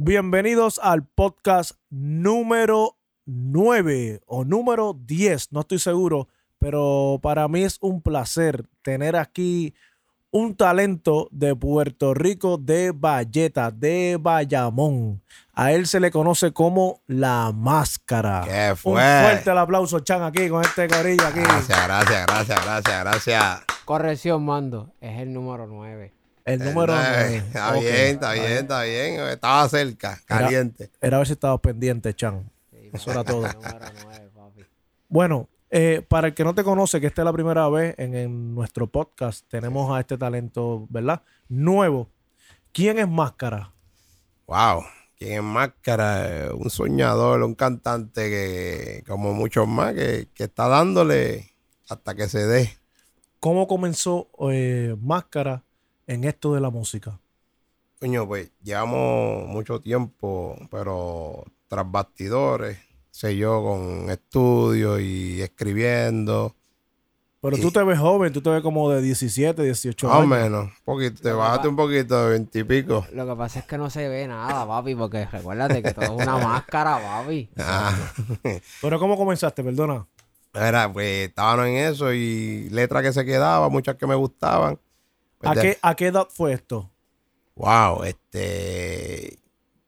Bienvenidos 0.00 0.78
al 0.80 1.04
podcast 1.04 1.72
número 1.90 2.96
9 3.26 4.20
o 4.26 4.44
número 4.44 4.96
10, 4.96 5.50
no 5.50 5.62
estoy 5.62 5.80
seguro, 5.80 6.28
pero 6.60 7.18
para 7.20 7.48
mí 7.48 7.64
es 7.64 7.78
un 7.80 8.00
placer 8.00 8.64
tener 8.82 9.16
aquí 9.16 9.74
un 10.30 10.54
talento 10.54 11.26
de 11.32 11.56
Puerto 11.56 12.14
Rico, 12.14 12.58
de 12.58 12.92
Valleta, 12.94 13.72
de 13.72 14.18
Bayamón. 14.20 15.20
A 15.52 15.72
él 15.72 15.88
se 15.88 15.98
le 15.98 16.12
conoce 16.12 16.52
como 16.52 17.02
La 17.08 17.50
Máscara. 17.52 18.42
¿Qué 18.44 18.76
fue? 18.76 18.92
Un 18.92 18.98
fuerte 18.98 19.50
el 19.50 19.58
aplauso, 19.58 19.98
Chan, 19.98 20.22
aquí 20.22 20.48
con 20.48 20.62
este 20.62 20.86
corillo 20.86 21.26
aquí. 21.26 21.40
Gracias, 21.40 21.86
gracias, 21.88 22.24
gracias, 22.24 22.64
gracias, 22.64 23.00
gracias. 23.00 23.62
Corrección, 23.84 24.44
mando. 24.44 24.94
Es 25.00 25.18
el 25.18 25.32
número 25.32 25.66
9. 25.66 26.17
El 26.48 26.64
número 26.64 26.94
9. 26.94 27.36
Está 27.48 27.72
bien, 27.74 27.92
está 27.92 28.32
bien, 28.32 28.52
está 28.52 28.82
bien. 28.82 29.20
Estaba 29.20 29.68
cerca, 29.68 30.18
caliente. 30.24 30.90
Era 30.98 31.18
a 31.18 31.20
ver 31.20 31.26
si 31.26 31.34
estabas 31.34 31.60
pendiente, 31.60 32.14
Chan. 32.14 32.50
Eso 32.90 33.10
era 33.10 33.22
todo. 33.22 33.42
número 33.42 33.86
9, 34.04 34.30
papi. 34.34 34.64
Bueno, 35.10 35.50
eh, 35.68 36.02
para 36.08 36.28
el 36.28 36.34
que 36.34 36.44
no 36.44 36.54
te 36.54 36.64
conoce, 36.64 37.02
que 37.02 37.06
esta 37.06 37.20
es 37.20 37.26
la 37.26 37.34
primera 37.34 37.68
vez 37.68 37.94
en, 37.98 38.14
en 38.14 38.54
nuestro 38.54 38.86
podcast, 38.86 39.46
tenemos 39.50 39.94
a 39.94 40.00
este 40.00 40.16
talento, 40.16 40.86
¿verdad? 40.88 41.20
Nuevo. 41.50 42.08
¿Quién 42.72 42.98
es 42.98 43.08
Máscara? 43.08 43.70
Wow. 44.46 44.84
¿Quién 45.18 45.32
es 45.32 45.42
máscara? 45.42 46.48
Un 46.54 46.70
soñador, 46.70 47.42
un 47.42 47.56
cantante 47.56 48.30
que, 48.30 49.04
como 49.06 49.34
muchos 49.34 49.68
más, 49.68 49.92
que, 49.92 50.28
que 50.32 50.44
está 50.44 50.68
dándole 50.68 51.52
hasta 51.90 52.14
que 52.14 52.26
se 52.26 52.46
dé. 52.46 52.78
¿Cómo 53.38 53.68
comenzó 53.68 54.30
eh, 54.50 54.96
Máscara 54.98 55.64
en 56.08 56.24
esto 56.24 56.52
de 56.54 56.60
la 56.60 56.70
música? 56.70 57.20
Coño, 58.00 58.26
pues 58.26 58.50
llevamos 58.62 59.46
mucho 59.48 59.80
tiempo, 59.80 60.56
pero 60.70 61.44
tras 61.68 61.88
bastidores, 61.90 62.78
sé 63.10 63.36
yo, 63.36 63.62
con 63.62 64.10
estudios 64.10 65.00
y 65.00 65.40
escribiendo. 65.42 66.54
Pero 67.40 67.56
tú 67.56 67.68
Y- 67.68 67.72
te 67.72 67.82
ves 67.84 67.98
joven, 68.00 68.32
tú 68.32 68.40
te 68.40 68.50
ves 68.50 68.62
como 68.62 68.90
de 68.90 69.00
17, 69.00 69.62
18 69.62 70.08
Más 70.08 70.16
o 70.16 70.18
años. 70.20 70.28
menos. 70.28 70.64
Un 70.64 70.72
poquito, 70.84 71.22
te 71.22 71.30
bajaste 71.32 71.62
pa- 71.64 71.68
un 71.68 71.76
poquito 71.76 72.24
de 72.24 72.30
veintipico. 72.30 73.06
Lo 73.12 73.26
que 73.28 73.36
pasa 73.36 73.60
es 73.60 73.64
que 73.66 73.78
no 73.78 73.90
se 73.90 74.08
ve 74.08 74.26
nada, 74.26 74.66
papi, 74.66 74.94
porque 74.96 75.24
recuérdate 75.26 75.80
que 75.82 75.92
todo 75.92 76.04
es 76.04 76.10
una 76.26 76.36
máscara, 76.38 76.98
papi. 77.00 77.48
Ah. 77.58 77.96
Pero 78.82 78.98
¿cómo 78.98 79.16
comenzaste? 79.16 79.62
Perdona. 79.62 80.06
Era, 80.52 80.92
pues 80.92 81.28
estábamos 81.28 81.66
en 81.66 81.76
eso 81.76 82.12
y 82.12 82.68
letras 82.70 83.02
que 83.02 83.12
se 83.12 83.24
quedaban, 83.24 83.70
muchas 83.70 83.94
que 83.96 84.06
me 84.06 84.14
gustaban. 84.16 84.78
Pues 85.38 85.50
¿A 85.50 85.54
de- 85.54 85.60
qué, 85.62 85.78
¿A 85.82 85.94
qué 85.94 86.06
edad 86.08 86.26
fue 86.30 86.52
esto? 86.52 86.90
Wow, 87.56 88.04
este. 88.04 89.38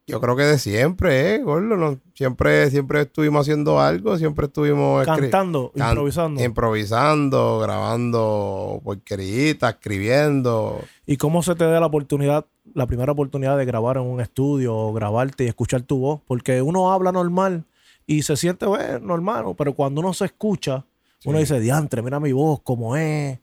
Yo 0.06 0.20
creo 0.20 0.34
que 0.34 0.42
de 0.42 0.58
siempre, 0.58 1.34
¿eh? 1.36 1.38
Gordo, 1.42 1.76
no- 1.76 2.00
Siempre, 2.14 2.68
siempre 2.70 3.02
estuvimos 3.02 3.42
haciendo 3.42 3.80
algo, 3.80 4.18
siempre 4.18 4.46
estuvimos 4.46 5.04
Cantando, 5.06 5.70
can- 5.72 5.88
improvisando. 5.90 6.42
Improvisando, 6.42 7.58
grabando 7.60 8.80
porqueritas, 8.84 9.74
escribiendo. 9.74 10.80
¿Y 11.06 11.16
cómo 11.16 11.42
se 11.42 11.54
te 11.54 11.64
da 11.64 11.78
la 11.80 11.86
oportunidad, 11.86 12.44
la 12.74 12.86
primera 12.86 13.12
oportunidad 13.12 13.56
de 13.56 13.64
grabar 13.64 13.96
en 13.98 14.02
un 14.02 14.20
estudio 14.20 14.76
o 14.76 14.92
grabarte 14.92 15.44
y 15.44 15.48
escuchar 15.48 15.82
tu 15.82 15.98
voz? 15.98 16.20
Porque 16.26 16.60
uno 16.60 16.92
habla 16.92 17.12
normal 17.12 17.64
y 18.06 18.22
se 18.22 18.36
siente 18.36 18.66
bueno, 18.66 18.98
normal, 18.98 19.44
¿no? 19.44 19.54
pero 19.54 19.74
cuando 19.74 20.00
uno 20.00 20.12
se 20.12 20.24
escucha, 20.26 20.84
uno 21.24 21.38
dice, 21.38 21.60
diantre, 21.60 22.02
mira 22.02 22.18
mi 22.20 22.32
voz, 22.32 22.60
cómo 22.62 22.96
es. 22.96 23.38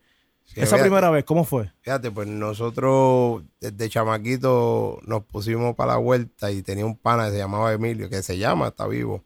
Sí, 0.48 0.54
Esa 0.62 0.78
fíjate- 0.78 0.82
primera 0.84 1.10
vez, 1.12 1.24
¿cómo 1.26 1.44
fue? 1.44 1.72
Fíjate, 1.82 2.10
pues 2.10 2.28
nosotros 2.28 3.44
desde 3.62 3.90
chamaquito 3.90 5.00
nos 5.06 5.24
pusimos 5.26 5.76
para 5.76 5.94
la 5.94 5.98
vuelta 6.00 6.52
y 6.52 6.64
tenía 6.64 6.86
un 6.86 6.98
pana 6.98 7.26
que 7.26 7.32
se 7.34 7.38
llamaba 7.38 7.72
Emilio, 7.74 8.10
que 8.10 8.24
se 8.24 8.38
llama, 8.38 8.70
está 8.70 8.88
vivo. 8.88 9.24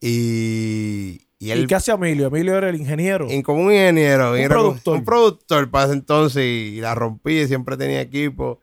Y, 0.00 1.20
y 1.38 1.48
¿Y, 1.48 1.50
él, 1.52 1.66
qué 1.66 1.74
hacía 1.74 1.94
Emilio? 1.94 2.26
Emilio 2.28 2.56
era 2.56 2.68
el 2.68 2.76
ingeniero. 2.76 3.30
y 3.30 3.42
como 3.42 3.62
un 3.62 3.72
ingeniero, 3.72 4.32
Un 4.32 4.48
productor. 4.48 4.96
un 4.98 5.04
productor 5.04 5.70
para 5.70 5.84
ese 5.86 5.94
entonces, 5.94 6.44
y 6.44 6.80
la 6.80 6.94
rompí, 6.94 7.40
y 7.40 7.46
siempre 7.46 7.76
tenía 7.76 8.00
equipo. 8.00 8.60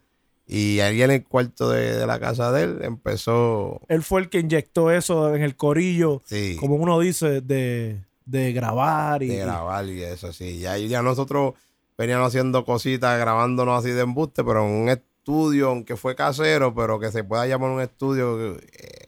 Y 0.48 0.80
ahí 0.82 1.02
en 1.02 1.12
el 1.12 1.24
cuarto 1.24 1.70
de, 1.72 1.96
de 1.96 2.06
la 2.06 2.20
casa 2.20 2.52
de 2.52 2.64
él 2.64 2.80
empezó, 2.84 3.82
Él 3.88 4.04
fue 4.04 4.22
el 4.22 4.30
que 4.30 4.40
inyectó 4.40 4.92
eso 4.92 5.34
en 5.34 5.42
el 5.42 5.56
corillo, 5.56 6.22
sí, 6.26 6.56
como 6.60 6.76
uno 6.76 7.00
dice, 7.00 7.42
de, 7.42 8.04
de 8.26 8.54
grabar 8.54 9.24
y, 9.24 9.28
de 9.28 9.38
grabar 9.38 9.88
y 9.88 10.04
eso, 10.04 10.32
sí. 10.34 10.60
Ya, 10.60 10.78
ya 10.78 11.02
nosotros 11.02 11.54
veníamos 11.98 12.28
haciendo 12.28 12.66
cositas, 12.66 13.20
grabándonos 13.20 13.80
así 13.80 13.92
de 13.92 14.02
embuste, 14.02 14.44
pero 14.44 14.66
en 14.68 14.74
un 14.84 14.90
estudio, 14.90 15.70
aunque 15.70 15.96
fue 15.96 16.16
casero, 16.16 16.74
pero 16.76 17.00
que 17.00 17.12
se 17.12 17.24
pueda 17.24 17.46
llamar 17.48 17.72
un 17.72 17.82
estudio, 17.82 18.56
eh, 18.58 18.60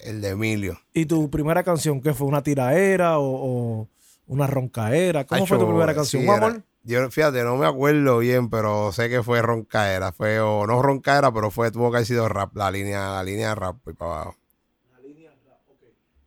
el 0.02 0.22
de 0.22 0.30
Emilio. 0.30 0.80
¿Y 0.94 1.06
tu 1.06 1.30
primera 1.30 1.64
canción 1.64 2.02
qué 2.02 2.14
fue? 2.14 2.28
¿Una 2.28 2.42
tiraera 2.44 3.20
o, 3.20 3.82
o 3.82 3.88
una 4.28 4.48
roncaera? 4.48 5.26
¿Cómo 5.26 5.46
fue 5.46 5.58
tu 5.60 5.68
primera 5.68 5.94
canción? 5.94 6.22
sí, 6.24 6.28
¿Un 6.30 6.36
era- 6.36 6.48
amor? 6.48 6.64
Yo, 6.84 7.12
fíjate, 7.12 7.44
no 7.44 7.58
me 7.58 7.66
acuerdo 7.68 8.20
bien, 8.20 8.50
pero 8.50 8.94
sé 8.94 9.10
que 9.10 9.22
fue 9.22 9.42
roncaera. 9.42 10.14
Fue, 10.14 10.40
o 10.40 10.66
no 10.66 10.82
roncaera, 10.82 11.34
pero 11.34 11.52
fue, 11.52 11.70
tuvo 11.70 11.92
que 11.92 11.98
haber 11.98 12.08
sido 12.08 12.30
rap, 12.30 12.56
la 12.56 12.72
línea, 12.72 13.10
la 13.12 13.24
línea 13.26 13.50
de 13.50 13.56
rap 13.56 13.76
y 13.90 13.94
para 13.94 14.12
abajo. 14.22 14.36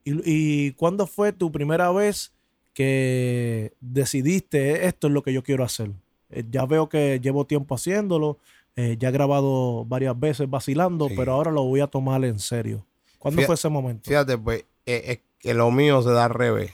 ¿Y, 0.05 0.21
y 0.25 0.73
cuándo 0.73 1.07
fue 1.07 1.33
tu 1.33 1.51
primera 1.51 1.91
vez 1.93 2.33
que 2.75 3.73
decidiste 3.81 4.87
esto 4.87 5.07
es 5.07 5.13
lo 5.15 5.23
que 5.23 5.33
yo 5.33 5.43
quiero 5.43 5.65
hacer? 5.65 5.91
Eh, 6.31 6.45
ya 6.51 6.65
veo 6.67 6.89
que 6.89 7.21
llevo 7.21 7.45
tiempo 7.47 7.75
haciéndolo, 7.75 8.39
eh, 8.77 8.97
ya 8.99 9.09
he 9.09 9.13
grabado 9.13 9.85
varias 9.85 10.19
veces 10.19 10.49
vacilando, 10.49 11.09
Sí. 11.09 11.15
pero 11.17 11.33
ahora 11.33 11.51
lo 11.51 11.65
voy 11.65 11.81
a 11.81 11.87
tomar 11.87 12.25
en 12.25 12.39
serio. 12.39 12.87
¿Cuándo 13.19 13.43
fue 13.43 13.55
ese 13.55 13.69
momento? 13.69 14.09
Fíjate, 14.09 14.39
pues, 14.39 14.65
es, 14.87 15.03
es 15.09 15.21
que 15.39 15.55
lo 15.55 15.71
mío 15.71 16.01
se 16.03 16.11
da 16.11 16.25
al 16.27 16.31
revés. 16.31 16.73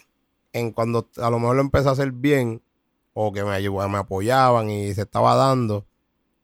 En 0.52 0.70
cuando 0.72 1.08
a 1.16 1.30
lo 1.30 1.38
mejor 1.38 1.56
lo 1.56 1.62
empecé 1.62 1.88
a 1.88 1.92
hacer 1.92 2.12
bien, 2.12 2.62
o 3.14 3.32
que 3.32 3.42
me, 3.44 3.50
ayud- 3.50 3.88
me 3.88 3.98
apoyaban 3.98 4.68
y 4.70 4.92
se 4.94 5.02
estaba 5.02 5.34
dando, 5.34 5.84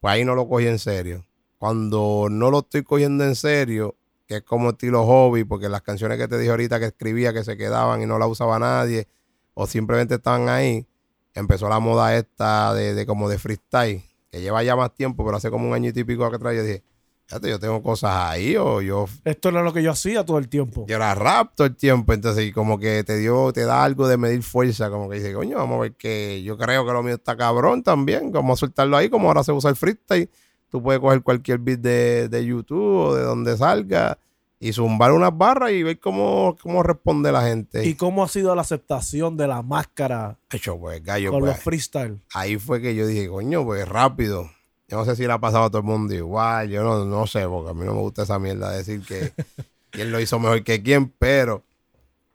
pues 0.00 0.14
ahí 0.14 0.24
no 0.24 0.34
lo 0.34 0.48
cogí 0.48 0.66
en 0.66 0.78
serio. 0.78 1.24
Cuando 1.58 2.28
no 2.30 2.50
lo 2.50 2.60
estoy 2.60 2.82
cogiendo 2.82 3.24
en 3.24 3.36
serio, 3.36 3.94
que 4.26 4.36
es 4.36 4.42
como 4.42 4.70
estilo 4.70 5.04
hobby, 5.06 5.44
porque 5.44 5.68
las 5.68 5.82
canciones 5.82 6.18
que 6.18 6.26
te 6.28 6.38
dije 6.38 6.50
ahorita 6.50 6.80
que 6.80 6.86
escribía 6.86 7.32
que 7.32 7.44
se 7.44 7.56
quedaban 7.56 8.02
y 8.02 8.06
no 8.06 8.18
la 8.18 8.26
usaba 8.26 8.58
nadie, 8.58 9.06
o 9.54 9.66
simplemente 9.66 10.14
estaban 10.14 10.48
ahí, 10.48 10.86
empezó 11.34 11.68
la 11.68 11.80
moda 11.80 12.16
esta 12.16 12.74
de, 12.74 12.94
de 12.94 13.06
como 13.06 13.28
de 13.28 13.38
freestyle, 13.38 14.02
que 14.30 14.40
lleva 14.40 14.62
ya 14.62 14.76
más 14.76 14.94
tiempo, 14.94 15.24
pero 15.24 15.36
hace 15.36 15.50
como 15.50 15.68
un 15.68 15.74
año 15.74 15.90
y 15.94 16.04
pico 16.04 16.28
que 16.28 16.36
atrás 16.36 16.54
yo 16.54 16.62
dije, 16.62 16.82
fíjate, 17.26 17.48
yo 17.48 17.58
tengo 17.58 17.82
cosas 17.82 18.10
ahí, 18.30 18.56
o 18.56 18.80
yo 18.80 19.06
Esto 19.24 19.48
era 19.48 19.62
lo 19.62 19.72
que 19.72 19.82
yo 19.82 19.90
hacía 19.90 20.24
todo 20.24 20.38
el 20.38 20.48
tiempo. 20.48 20.84
yo 20.86 20.96
era 20.96 21.14
rap 21.14 21.52
todo 21.54 21.66
el 21.66 21.76
tiempo, 21.76 22.12
entonces 22.12 22.44
y 22.44 22.52
como 22.52 22.78
que 22.78 23.04
te 23.04 23.16
dio, 23.16 23.52
te 23.52 23.64
da 23.64 23.84
algo 23.84 24.06
de 24.08 24.16
medir 24.16 24.42
fuerza, 24.42 24.90
como 24.90 25.08
que 25.08 25.16
dice, 25.16 25.32
coño, 25.32 25.56
vamos 25.56 25.78
a 25.78 25.80
ver 25.82 25.94
que 25.94 26.42
yo 26.42 26.56
creo 26.58 26.84
que 26.86 26.92
lo 26.92 27.02
mío 27.02 27.14
está 27.14 27.36
cabrón 27.36 27.82
también, 27.82 28.30
vamos 28.32 28.58
a 28.58 28.60
soltarlo 28.60 28.96
ahí, 28.96 29.08
como 29.08 29.28
ahora 29.28 29.44
se 29.44 29.52
usa 29.52 29.70
el 29.70 29.76
freestyle, 29.76 30.30
tú 30.68 30.82
puedes 30.82 31.00
coger 31.00 31.22
cualquier 31.22 31.58
beat 31.58 31.80
de, 31.80 32.28
de 32.28 32.44
YouTube 32.44 32.96
o 32.96 33.14
de 33.14 33.22
donde 33.22 33.56
salga 33.56 34.18
y 34.62 34.72
zumbar 34.72 35.10
unas 35.10 35.36
barras 35.36 35.72
y 35.72 35.82
ver 35.82 35.98
cómo, 35.98 36.56
cómo 36.62 36.84
responde 36.84 37.32
la 37.32 37.42
gente. 37.42 37.84
¿Y 37.84 37.96
cómo 37.96 38.22
ha 38.22 38.28
sido 38.28 38.54
la 38.54 38.62
aceptación 38.62 39.36
de 39.36 39.48
la 39.48 39.60
máscara 39.60 40.38
Hecho, 40.52 40.78
pues, 40.78 41.02
gallo, 41.02 41.32
con 41.32 41.40
pues, 41.40 41.54
los 41.54 41.64
freestyle? 41.64 42.22
ahí 42.32 42.56
fue 42.58 42.80
que 42.80 42.94
yo 42.94 43.04
dije, 43.04 43.28
coño, 43.28 43.64
pues 43.64 43.88
rápido. 43.88 44.48
Yo 44.86 44.98
no 44.98 45.04
sé 45.04 45.16
si 45.16 45.26
le 45.26 45.32
ha 45.32 45.40
pasado 45.40 45.64
a 45.64 45.68
todo 45.68 45.80
el 45.80 45.88
mundo 45.88 46.14
igual, 46.14 46.68
yo 46.68 46.84
no, 46.84 47.04
no 47.04 47.26
sé, 47.26 47.44
porque 47.48 47.70
a 47.70 47.74
mí 47.74 47.84
no 47.84 47.94
me 47.94 48.02
gusta 48.02 48.22
esa 48.22 48.38
mierda 48.38 48.70
de 48.70 48.76
decir 48.76 49.02
que 49.04 49.32
quién 49.90 50.12
lo 50.12 50.20
hizo 50.20 50.38
mejor 50.38 50.62
que 50.62 50.80
quién, 50.80 51.08
pero 51.08 51.64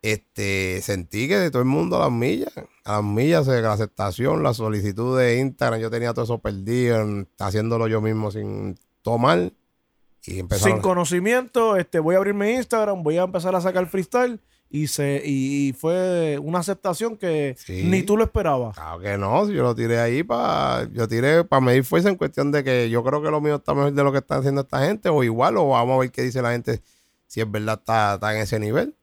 este 0.02 0.82
sentí 0.82 1.28
que 1.28 1.38
de 1.38 1.50
todo 1.50 1.62
el 1.62 1.68
mundo 1.68 1.96
a 1.96 2.00
las 2.00 2.12
millas, 2.12 2.52
a 2.84 2.96
las 2.96 3.04
millas, 3.04 3.46
la 3.46 3.72
aceptación, 3.72 4.42
la 4.42 4.52
solicitud 4.52 5.18
de 5.18 5.38
Instagram, 5.38 5.80
yo 5.80 5.88
tenía 5.88 6.12
todo 6.12 6.26
eso 6.26 6.38
perdido, 6.40 7.24
haciéndolo 7.38 7.88
yo 7.88 8.02
mismo 8.02 8.30
sin 8.30 8.78
tomar. 9.00 9.50
Y 10.28 10.40
empezaron, 10.40 10.74
Sin 10.74 10.82
conocimiento, 10.82 11.76
este, 11.76 11.98
voy 11.98 12.14
a 12.14 12.18
abrir 12.18 12.34
mi 12.34 12.50
Instagram, 12.50 13.02
voy 13.02 13.18
a 13.18 13.22
empezar 13.24 13.54
a 13.56 13.60
sacar 13.60 13.86
freestyle 13.86 14.40
y 14.70 14.86
se 14.88 15.22
y, 15.24 15.68
y 15.68 15.72
fue 15.72 16.38
una 16.42 16.58
aceptación 16.58 17.16
que 17.16 17.54
Sí. 17.58 17.84
ni 17.84 18.02
tú 18.02 18.16
lo 18.18 18.24
esperabas. 18.24 18.76
Claro 18.76 18.98
que 19.00 19.16
no, 19.16 19.46
si 19.46 19.54
yo 19.54 19.62
lo 19.62 19.74
tiré 19.74 19.98
ahí 19.98 20.22
para, 20.22 20.86
yo 20.92 21.08
tiré 21.08 21.44
para 21.44 21.60
medir 21.60 21.84
fuerza 21.84 22.10
en 22.10 22.16
cuestión 22.16 22.52
de 22.52 22.62
que 22.62 22.90
yo 22.90 23.02
creo 23.02 23.22
que 23.22 23.30
lo 23.30 23.40
mío 23.40 23.56
está 23.56 23.72
mejor 23.74 23.92
de 23.92 24.04
lo 24.04 24.12
que 24.12 24.18
están 24.18 24.40
haciendo 24.40 24.60
esta 24.60 24.84
gente, 24.84 25.08
o 25.08 25.22
igual, 25.24 25.56
o 25.56 25.68
vamos 25.68 25.96
a 25.96 26.00
ver 26.00 26.10
qué 26.10 26.22
dice 26.22 26.42
la 26.42 26.50
gente, 26.52 26.82
si 27.26 27.40
es 27.40 27.50
verdad 27.50 27.78
está, 27.78 28.14
está 28.14 28.34
en 28.34 28.42
ese 28.42 28.58
nivel. 28.58 28.94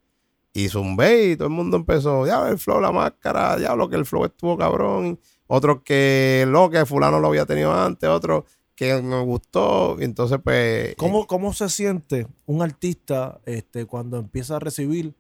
Y 0.54 0.70
zumbé 0.70 1.32
y 1.32 1.36
todo 1.36 1.48
el 1.50 1.54
mundo 1.54 1.76
empezó, 1.76 2.26
ya 2.26 2.48
el 2.48 2.58
flow, 2.58 2.80
la 2.80 2.92
máscara, 2.92 3.58
ya 3.60 3.76
lo 3.76 3.90
que 3.90 3.98
el 3.98 4.06
flow 4.06 4.24
estuvo 4.26 4.58
cabrón. 4.58 5.20
Otros 5.48 5.82
que 5.84 6.46
lo 6.48 6.70
que 6.70 6.86
fulano 6.86 7.20
lo 7.20 7.28
había 7.28 7.46
tenido 7.46 7.74
antes, 7.74 8.08
otros 8.10 8.46
que 8.76 9.02
me 9.02 9.22
gustó. 9.22 9.98
Y 10.00 10.04
entonces, 10.04 10.40
pues. 10.44 10.96
¿Cómo, 10.96 11.28
¿Cómo 11.28 11.54
se 11.54 11.70
siente 11.70 12.28
un 12.46 12.62
artista 12.62 13.40
este, 13.46 13.86
cuando 13.86 14.18
empieza 14.18 14.58
a 14.58 14.60
recibir 14.60 15.14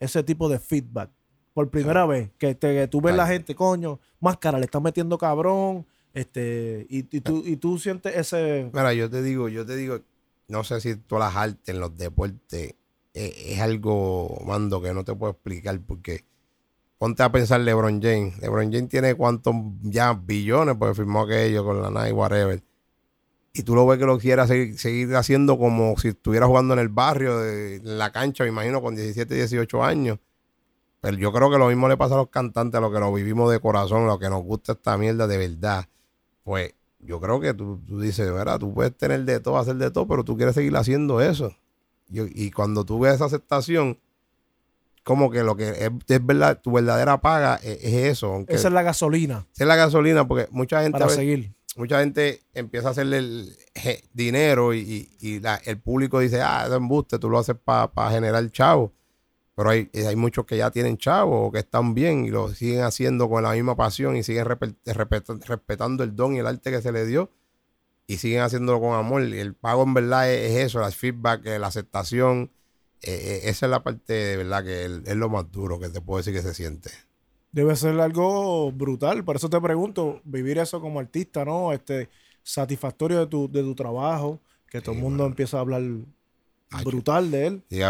ese 0.00 0.22
tipo 0.22 0.48
de 0.48 0.58
feedback? 0.58 1.10
Por 1.54 1.68
primera 1.68 2.06
vez, 2.06 2.30
que, 2.38 2.54
te, 2.54 2.74
que 2.74 2.88
tú 2.88 3.02
ves 3.02 3.14
la 3.14 3.26
Ay. 3.26 3.34
gente, 3.34 3.54
coño, 3.54 4.00
máscara, 4.20 4.58
le 4.58 4.64
están 4.64 4.82
metiendo 4.82 5.18
cabrón, 5.18 5.84
este, 6.14 6.86
y, 6.88 7.00
y 7.14 7.20
tú, 7.20 7.42
y 7.44 7.56
tú 7.56 7.78
sientes 7.78 8.16
ese... 8.16 8.70
Mira, 8.72 8.94
yo 8.94 9.10
te 9.10 9.22
digo, 9.22 9.50
yo 9.50 9.66
te 9.66 9.76
digo, 9.76 10.00
no 10.48 10.64
sé 10.64 10.80
si 10.80 10.96
todas 10.96 11.34
las 11.34 11.42
artes 11.42 11.74
en 11.74 11.80
los 11.80 11.94
deportes 11.96 12.74
eh, 13.14 13.34
es 13.46 13.60
algo, 13.60 14.42
mando, 14.46 14.80
que 14.80 14.94
no 14.94 15.04
te 15.04 15.14
puedo 15.14 15.32
explicar 15.32 15.78
porque 15.80 16.24
ponte 16.96 17.22
a 17.22 17.30
pensar 17.30 17.60
LeBron 17.60 18.00
James. 18.00 18.38
LeBron 18.38 18.72
James 18.72 18.88
tiene 18.88 19.14
cuántos 19.14 19.54
ya 19.82 20.14
billones 20.14 20.76
porque 20.78 20.94
firmó 20.94 21.22
aquello 21.22 21.64
con 21.64 21.82
la 21.82 21.90
Nike, 21.90 22.12
whatever. 22.12 22.62
Y 23.54 23.62
tú 23.64 23.74
lo 23.74 23.86
ves 23.86 23.98
que 23.98 24.06
lo 24.06 24.18
quiera 24.18 24.46
seguir, 24.46 24.78
seguir 24.78 25.14
haciendo 25.14 25.58
como 25.58 25.94
si 25.98 26.08
estuviera 26.08 26.46
jugando 26.46 26.72
en 26.74 26.80
el 26.80 26.88
barrio, 26.88 27.38
de- 27.38 27.76
en 27.76 27.98
la 27.98 28.10
cancha, 28.10 28.44
me 28.44 28.50
imagino, 28.50 28.80
con 28.80 28.94
17, 28.96 29.34
18 29.34 29.84
años. 29.84 30.18
Pero 31.00 31.16
yo 31.18 31.32
creo 31.32 31.50
que 31.50 31.58
lo 31.58 31.66
mismo 31.68 31.88
le 31.88 31.96
pasa 31.96 32.14
a 32.14 32.18
los 32.18 32.28
cantantes, 32.30 32.78
a 32.78 32.80
los 32.80 32.92
que 32.92 33.00
lo 33.00 33.12
vivimos 33.12 33.50
de 33.52 33.60
corazón, 33.60 34.04
a 34.04 34.06
los 34.06 34.18
que 34.18 34.30
nos 34.30 34.42
gusta 34.42 34.72
esta 34.72 34.96
mierda 34.96 35.26
de 35.26 35.36
verdad. 35.36 35.84
Pues 36.44 36.72
yo 37.00 37.20
creo 37.20 37.40
que 37.40 37.52
tú, 37.52 37.80
tú 37.86 38.00
dices, 38.00 38.32
¿verdad? 38.32 38.58
Tú 38.58 38.72
puedes 38.72 38.96
tener 38.96 39.24
de 39.24 39.40
todo, 39.40 39.58
hacer 39.58 39.74
de 39.76 39.90
todo, 39.90 40.06
pero 40.06 40.22
tú 40.24 40.36
quieres 40.36 40.54
seguir 40.54 40.74
haciendo 40.76 41.20
eso. 41.20 41.54
Y, 42.08 42.46
y 42.46 42.50
cuando 42.52 42.84
tú 42.84 43.00
ves 43.00 43.14
esa 43.14 43.24
aceptación, 43.26 43.98
como 45.04 45.30
que 45.30 45.42
lo 45.42 45.56
que 45.56 45.68
es, 45.70 45.90
es 46.08 46.24
verdad, 46.26 46.60
tu 46.62 46.70
verdadera 46.72 47.20
paga 47.20 47.56
es, 47.56 47.78
es 47.82 47.94
eso. 48.12 48.32
Aunque 48.32 48.54
Esa 48.54 48.68
es 48.68 48.74
la 48.74 48.82
gasolina 48.82 49.46
esa 49.52 49.64
es 49.64 49.68
la 49.68 49.76
gasolina, 49.76 50.26
porque 50.28 50.46
mucha 50.52 50.82
gente, 50.82 50.98
para 50.98 51.10
seguir. 51.16 51.52
Mucha 51.76 52.00
gente 52.00 52.42
empieza 52.54 52.88
a 52.88 52.90
hacerle 52.92 53.46
dinero 54.12 54.74
y, 54.74 55.40
el 55.64 55.80
público 55.80 56.20
dice, 56.20 56.40
ah, 56.42 56.62
eso 56.64 56.74
es 56.74 56.76
embuste, 56.78 57.18
tú 57.18 57.30
lo 57.30 57.38
haces 57.38 57.56
para 57.56 58.10
generar 58.10 58.50
chavo. 58.50 58.92
Pero 59.54 59.70
hay, 59.70 59.90
eh, 59.92 60.06
hay 60.06 60.16
muchos 60.16 60.46
que 60.46 60.56
ya 60.56 60.70
tienen 60.70 60.96
chavo 60.96 61.46
o 61.46 61.52
que 61.52 61.58
están 61.58 61.92
bien 61.94 62.24
y 62.24 62.30
lo 62.30 62.48
siguen 62.54 62.82
haciendo 62.82 63.28
con 63.28 63.42
la 63.42 63.52
misma 63.52 63.76
pasión 63.76 64.16
y 64.16 64.22
siguen 64.22 64.46
respetando 64.46 66.04
el 66.04 66.16
don 66.16 66.34
y 66.34 66.38
el 66.38 66.46
arte 66.46 66.70
que 66.70 66.80
se 66.80 66.90
le 66.90 67.04
dio 67.04 67.30
y 68.06 68.16
siguen 68.16 68.40
haciéndolo 68.40 68.80
con 68.80 68.94
amor. 68.94 69.22
Y 69.24 69.38
el 69.38 69.54
pago 69.54 69.82
en 69.82 69.94
verdad 69.94 70.30
es, 70.32 70.52
es 70.52 70.66
eso, 70.66 70.84
el 70.84 70.92
feedback, 70.92 71.46
eh, 71.46 71.58
la 71.58 71.66
aceptación. 71.68 72.50
eh, 73.02 73.42
esa 73.44 73.66
es 73.66 73.70
la 73.70 73.82
parte 73.82 74.12
de 74.14 74.36
verdad 74.38 74.64
que 74.64 74.84
es 74.84 75.16
lo 75.16 75.28
más 75.28 75.50
duro 75.50 75.78
que 75.78 75.88
te 75.90 76.00
puedo 76.00 76.18
decir 76.18 76.34
que 76.34 76.42
se 76.42 76.54
siente. 76.54 76.90
Debe 77.52 77.76
ser 77.76 78.00
algo 78.00 78.72
brutal. 78.72 79.24
Por 79.24 79.36
eso 79.36 79.50
te 79.50 79.60
pregunto, 79.60 80.20
vivir 80.24 80.58
eso 80.58 80.80
como 80.80 80.98
artista, 80.98 81.44
¿no? 81.44 81.72
Este, 81.72 82.08
satisfactorio 82.42 83.20
de 83.20 83.26
tu, 83.26 83.50
de 83.50 83.62
tu 83.62 83.74
trabajo, 83.74 84.40
que 84.68 84.80
todo 84.80 84.94
el 84.94 85.00
mundo 85.00 85.26
empieza 85.26 85.58
a 85.58 85.60
hablar 85.60 85.82
Ay, 86.70 86.84
brutal 86.84 87.30
de 87.30 87.46
él. 87.46 87.62
Y 87.68 87.80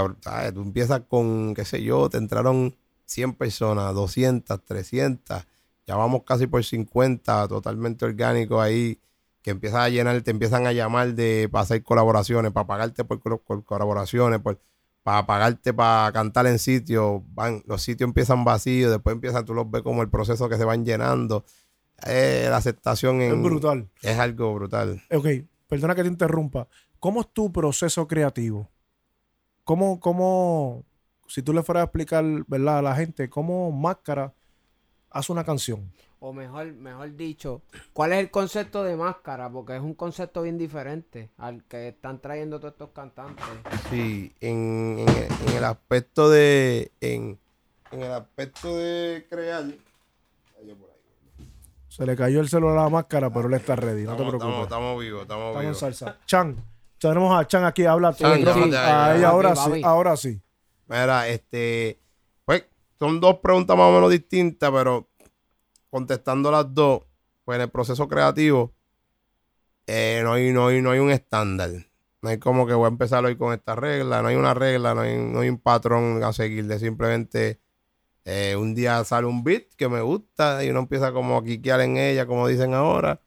tú 0.53 0.63
empiezas 0.63 1.03
con, 1.09 1.55
qué 1.55 1.65
sé 1.65 1.83
yo, 1.83 2.11
te 2.11 2.19
entraron 2.19 2.75
100 3.07 3.35
personas, 3.35 3.95
200, 3.95 4.65
300, 4.65 5.47
ya 5.87 5.97
vamos 5.97 6.23
casi 6.27 6.47
por 6.47 6.65
50, 6.65 7.49
totalmente 7.49 8.05
orgánico 8.05 8.61
ahí, 8.61 8.99
que 9.43 9.51
empiezas 9.51 9.81
a 9.81 9.89
llenar, 9.89 10.21
te 10.23 10.31
empiezan 10.31 10.67
a 10.67 10.73
llamar 10.73 11.15
de 11.15 11.49
para 11.51 11.63
hacer 11.63 11.83
colaboraciones, 11.83 12.53
para 12.53 12.67
pagarte 12.67 13.05
por, 13.05 13.21
por 13.41 13.65
colaboraciones, 13.65 14.41
por, 14.41 14.59
para 15.03 15.27
pagarte 15.27 15.75
para 15.75 16.13
cantar 16.13 16.47
en 16.47 16.59
sitios, 16.59 17.23
van, 17.35 17.63
los 17.67 17.83
sitios 17.83 18.07
empiezan 18.09 18.45
vacíos, 18.45 18.91
después 18.91 19.15
empiezan, 19.15 19.45
tú 19.45 19.53
los 19.55 19.69
ves 19.71 19.83
como 19.83 20.03
el 20.03 20.09
proceso 20.11 20.49
que 20.49 20.57
se 20.57 20.65
van 20.65 20.85
llenando. 20.85 21.45
Eh, 22.07 22.47
la 22.51 22.57
aceptación 22.57 23.21
en- 23.21 23.37
Es 23.37 23.43
brutal. 23.43 23.89
es 24.03 24.19
algo 24.19 24.55
brutal. 24.55 25.03
Ok, 25.13 25.27
perdona 25.69 25.95
que 25.95 26.03
te 26.03 26.09
interrumpa. 26.09 26.69
¿Cómo 27.01 27.21
es 27.21 27.33
tu 27.33 27.53
proceso 27.53 28.07
creativo? 28.07 28.71
¿Cómo, 29.65 30.01
cómo, 30.01 30.85
si 31.29 31.43
tú 31.43 31.53
le 31.53 31.63
fueras 31.63 31.83
a 31.83 31.85
explicar, 31.85 32.25
¿verdad? 32.47 32.79
A 32.79 32.83
la 32.83 32.95
gente, 32.97 33.29
cómo 33.29 33.71
Máscara 33.73 34.35
hace 35.11 35.33
una 35.33 35.45
canción? 35.45 35.93
O 36.25 36.33
mejor, 36.33 36.73
mejor 36.75 37.17
dicho, 37.17 37.63
¿cuál 37.93 38.13
es 38.13 38.21
el 38.21 38.31
concepto 38.31 38.85
de 38.85 38.97
máscara? 38.97 39.51
Porque 39.51 39.75
es 39.75 39.83
un 39.83 39.95
concepto 39.95 40.43
bien 40.43 40.57
diferente 40.57 41.31
al 41.37 41.65
que 41.65 41.89
están 41.89 42.21
trayendo 42.21 42.61
todos 42.61 42.75
estos 42.75 42.91
cantantes. 42.91 43.45
Sí, 43.91 44.33
en, 44.41 45.01
en 45.01 45.09
el, 45.09 45.29
en 45.49 45.57
el 45.57 45.65
aspecto 45.65 46.31
de. 46.31 46.93
En, 47.01 47.41
en 47.91 48.03
el 48.03 48.13
aspecto 48.13 48.77
de 48.77 49.27
crear. 49.29 49.65
Ay, 49.65 50.75
por 50.79 50.91
ahí. 50.91 51.49
Se 51.89 52.07
le 52.07 52.15
cayó 52.17 52.39
el 52.41 52.49
celular 52.49 52.79
a 52.79 52.83
la 52.85 52.89
máscara, 52.89 53.29
pero 53.29 53.49
él 53.49 53.55
está 53.55 53.75
ready, 53.75 54.05
no 54.05 54.11
te 54.17 54.23
Estamos, 54.23 54.31
preocupes. 54.31 54.47
estamos, 54.47 54.63
estamos 54.63 55.01
vivos, 55.01 55.23
estamos, 55.23 55.43
Estamos 55.49 55.57
en 55.57 55.63
vivos. 55.71 55.79
salsa. 55.79 56.19
Chan, 56.25 56.57
tenemos 56.99 57.37
a 57.37 57.47
Chan 57.49 57.65
aquí, 57.65 57.85
habla 57.85 58.13
tú. 58.13 58.19
Que- 58.25 58.45
llámate 58.45 58.77
ahí, 58.77 59.25
ahora 59.25 59.57
sí, 59.57 59.81
ahora 59.85 60.17
sí. 60.17 60.41
Mira, 60.87 61.27
este. 61.27 61.99
Pues 62.45 62.65
son 62.99 63.19
dos 63.21 63.39
preguntas 63.41 63.77
más 63.77 63.87
o 63.89 63.93
menos 63.93 64.09
distintas, 64.11 64.71
pero 64.71 65.09
contestando 65.93 66.51
las 66.51 66.73
dos, 66.75 67.03
pues 67.45 67.57
en 67.57 67.63
el 67.63 67.71
proceso 67.71 68.09
creativo 68.09 68.73
eh, 69.87 70.21
no, 70.25 70.33
hay, 70.33 70.51
no, 70.53 70.69
hay, 70.69 70.81
no 70.81 70.91
hay 70.91 70.99
un 71.01 71.11
estándar. 71.11 71.71
No 72.23 72.29
hay 72.31 72.39
como 72.39 72.67
que 72.67 72.73
voy 72.73 72.87
a 72.87 72.89
empezar 72.89 73.23
hoy 73.25 73.37
con 73.37 73.53
esta 73.53 73.75
regla, 73.75 74.23
no 74.23 74.29
hay 74.29 74.37
una 74.37 74.55
regla, 74.55 74.95
no 74.95 75.03
hay, 75.03 75.17
no 75.19 75.41
hay 75.41 75.49
un 75.51 75.59
patrón 75.59 76.23
a 76.25 76.33
seguir. 76.33 76.67
De 76.67 76.79
simplemente 76.79 77.61
eh, 78.25 78.57
un 78.57 78.75
día 78.75 79.05
sale 79.05 79.27
un 79.27 79.45
beat 79.45 79.65
que 79.77 79.89
me 79.89 80.01
gusta 80.01 80.65
y 80.65 80.71
uno 80.71 80.81
empieza 80.81 81.13
como 81.13 81.37
a 81.37 81.45
quiquear 81.45 81.81
en 81.83 81.99
ella, 81.99 82.25
como 82.27 82.49
dicen 82.49 82.73
ahora. 82.73 83.21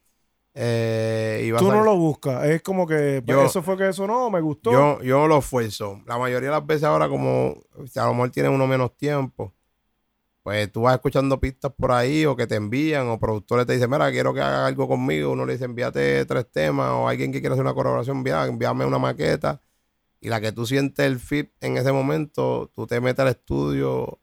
eh, 0.55 1.43
y 1.45 1.57
Tú 1.57 1.69
no 1.69 1.83
lo 1.83 1.95
buscas, 1.97 2.45
es 2.45 2.61
como 2.63 2.87
que 2.87 3.21
pues, 3.23 3.37
Yo- 3.37 3.45
eso 3.45 3.61
fue 3.61 3.77
que 3.77 3.89
eso 3.89 4.07
no, 4.07 4.31
me 4.31 4.41
gustó. 4.41 4.71
yo, 4.71 5.01
yo 5.03 5.27
lo 5.27 5.37
esfuerzo. 5.39 6.01
La 6.07 6.17
mayoría 6.17 6.49
de 6.49 6.55
las 6.55 6.65
veces 6.65 6.85
ahora, 6.85 7.07
como 7.09 7.57
a 7.95 8.05
lo 8.05 8.13
mejor 8.13 8.29
tiene 8.31 8.49
uno 8.49 8.65
menos 8.65 8.95
tiempo, 8.97 9.53
pues 10.45 10.71
tú 10.71 10.81
vas 10.83 10.93
escuchando 10.93 11.39
pistas 11.39 11.71
por 11.75 11.91
ahí 11.91 12.23
o 12.27 12.35
que 12.35 12.45
te 12.45 12.53
envían 12.53 13.07
o 13.07 13.17
productores 13.19 13.65
te 13.65 13.73
dicen, 13.73 13.89
mira, 13.89 14.11
quiero 14.11 14.31
que 14.31 14.41
haga 14.41 14.67
algo 14.67 14.87
conmigo. 14.87 15.31
Uno 15.31 15.43
le 15.43 15.53
dice, 15.53 15.65
envíate 15.65 16.23
tres 16.25 16.51
temas 16.51 16.91
o 16.91 17.07
alguien 17.07 17.31
que 17.31 17.39
quiera 17.39 17.53
hacer 17.55 17.63
una 17.65 17.73
colaboración, 17.73 18.17
envía, 18.17 18.45
envíame 18.45 18.85
una 18.85 18.99
maqueta. 18.99 19.59
Y 20.21 20.29
la 20.29 20.39
que 20.39 20.51
tú 20.51 20.67
sientes 20.67 21.03
el 21.03 21.17
fit 21.17 21.49
en 21.61 21.77
ese 21.77 21.91
momento, 21.91 22.71
tú 22.75 22.85
te 22.85 23.01
metes 23.01 23.21
al 23.21 23.29
estudio 23.29 24.19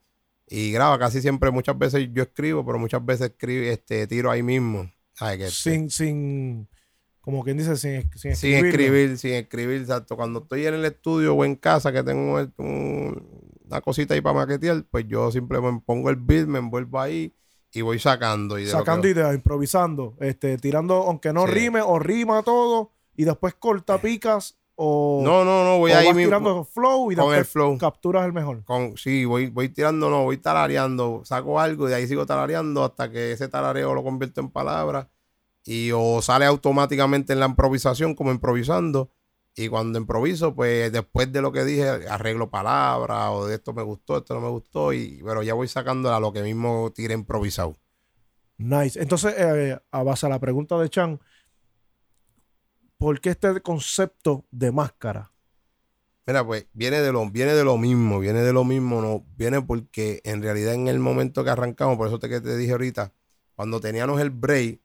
y 0.46 0.70
graba. 0.70 0.96
Casi 0.96 1.20
siempre, 1.20 1.50
muchas 1.50 1.76
veces 1.76 2.08
yo 2.12 2.22
escribo, 2.22 2.64
pero 2.64 2.78
muchas 2.78 3.04
veces 3.04 3.30
escribo, 3.30 3.64
este, 3.64 4.06
tiro 4.06 4.30
ahí 4.30 4.44
mismo. 4.44 4.92
¿Sabes? 5.14 5.38
Que, 5.38 5.50
sin, 5.50 5.90
sin, 5.90 6.68
como 7.20 7.42
quien 7.42 7.58
dice, 7.58 7.76
sin, 7.76 8.08
sin 8.14 8.36
sin 8.36 8.52
escribirlo. 8.54 8.68
escribir, 8.68 9.18
sin 9.18 9.32
escribir, 9.32 9.80
exacto. 9.80 10.14
Cuando 10.14 10.42
estoy 10.42 10.66
en 10.66 10.74
el 10.74 10.84
estudio 10.84 11.34
o 11.34 11.44
en 11.44 11.56
casa 11.56 11.92
que 11.92 12.04
tengo 12.04 12.36
un- 12.58 13.51
una 13.72 13.80
cosita 13.80 14.14
ahí 14.14 14.20
para 14.20 14.34
maquetear, 14.34 14.84
pues 14.90 15.06
yo 15.08 15.30
simplemente 15.32 15.82
pongo 15.86 16.10
el 16.10 16.16
beat, 16.16 16.46
me 16.46 16.58
envuelvo 16.58 17.00
ahí 17.00 17.34
y 17.72 17.80
voy 17.80 17.98
sacando. 17.98 18.58
Lo 18.58 18.66
Sacando 18.66 19.02
que- 19.02 19.10
ideas, 19.10 19.34
improvisando, 19.34 20.14
este, 20.20 20.58
tirando, 20.58 20.94
aunque 20.96 21.32
no 21.32 21.46
Sí. 21.46 21.52
rime 21.52 21.80
o 21.80 21.98
rima 21.98 22.42
todo, 22.42 22.92
y 23.16 23.24
después 23.24 23.54
corta 23.54 23.98
picas 23.98 24.58
o, 24.74 25.20
No, 25.24 25.44
no, 25.44 25.64
no, 25.64 25.78
voy 25.78 25.92
o 25.92 25.96
ahí 25.96 26.06
vas 26.08 26.16
tirando 26.16 26.64
flow 26.64 27.12
y 27.12 27.14
con 27.16 27.24
el 27.26 27.30
después 27.40 27.48
flow. 27.48 27.78
capturas 27.78 28.24
el 28.26 28.32
mejor. 28.32 28.64
Con, 28.64 28.96
sí, 28.96 29.24
voy, 29.24 29.48
voy 29.48 29.68
tirando, 29.68 30.08
no, 30.10 30.24
voy 30.24 30.38
tarareando, 30.38 31.22
saco 31.24 31.60
algo 31.60 31.86
y 31.86 31.90
de 31.90 31.96
ahí 31.96 32.06
sigo 32.06 32.26
tarareando 32.26 32.84
hasta 32.84 33.10
que 33.10 33.32
ese 33.32 33.48
tarareo 33.48 33.94
lo 33.94 34.02
convierto 34.02 34.40
en 34.40 34.50
palabras 34.50 35.08
y 35.64 35.90
o 35.92 36.20
sale 36.22 36.44
automáticamente 36.46 37.32
en 37.32 37.40
la 37.40 37.46
improvisación 37.46 38.14
como 38.14 38.32
improvisando 38.32 39.10
y 39.54 39.68
cuando 39.68 39.98
improviso, 39.98 40.54
pues 40.54 40.90
después 40.90 41.30
de 41.30 41.42
lo 41.42 41.52
que 41.52 41.64
dije, 41.64 41.86
arreglo 42.08 42.50
palabras 42.50 43.28
o 43.32 43.46
de 43.46 43.56
esto 43.56 43.72
me 43.72 43.82
gustó, 43.82 44.18
esto 44.18 44.34
no 44.34 44.40
me 44.40 44.48
gustó, 44.48 44.92
y, 44.92 45.20
pero 45.24 45.42
ya 45.42 45.54
voy 45.54 45.68
sacando 45.68 46.14
a 46.14 46.20
lo 46.20 46.32
que 46.32 46.42
mismo 46.42 46.90
tire 46.94 47.14
improvisado. 47.14 47.76
Nice. 48.56 49.00
Entonces, 49.00 49.34
eh, 49.36 49.78
a 49.90 50.02
base 50.02 50.26
a 50.26 50.28
la 50.28 50.38
pregunta 50.38 50.78
de 50.78 50.88
Chan, 50.88 51.20
¿por 52.96 53.20
qué 53.20 53.30
este 53.30 53.60
concepto 53.60 54.46
de 54.50 54.72
máscara? 54.72 55.32
Mira, 56.26 56.46
pues 56.46 56.66
viene 56.72 57.00
de 57.00 57.12
lo, 57.12 57.28
viene 57.28 57.52
de 57.52 57.64
lo 57.64 57.76
mismo, 57.76 58.20
viene 58.20 58.42
de 58.42 58.52
lo 58.52 58.64
mismo, 58.64 59.02
no, 59.02 59.26
viene 59.36 59.60
porque 59.60 60.20
en 60.24 60.40
realidad 60.40 60.74
en 60.74 60.86
el 60.86 61.00
momento 61.00 61.42
que 61.42 61.50
arrancamos, 61.50 61.96
por 61.96 62.06
eso 62.06 62.20
te 62.20 62.28
que 62.28 62.40
te 62.40 62.56
dije 62.56 62.72
ahorita, 62.72 63.12
cuando 63.56 63.80
teníamos 63.80 64.20
el 64.20 64.30
break, 64.30 64.80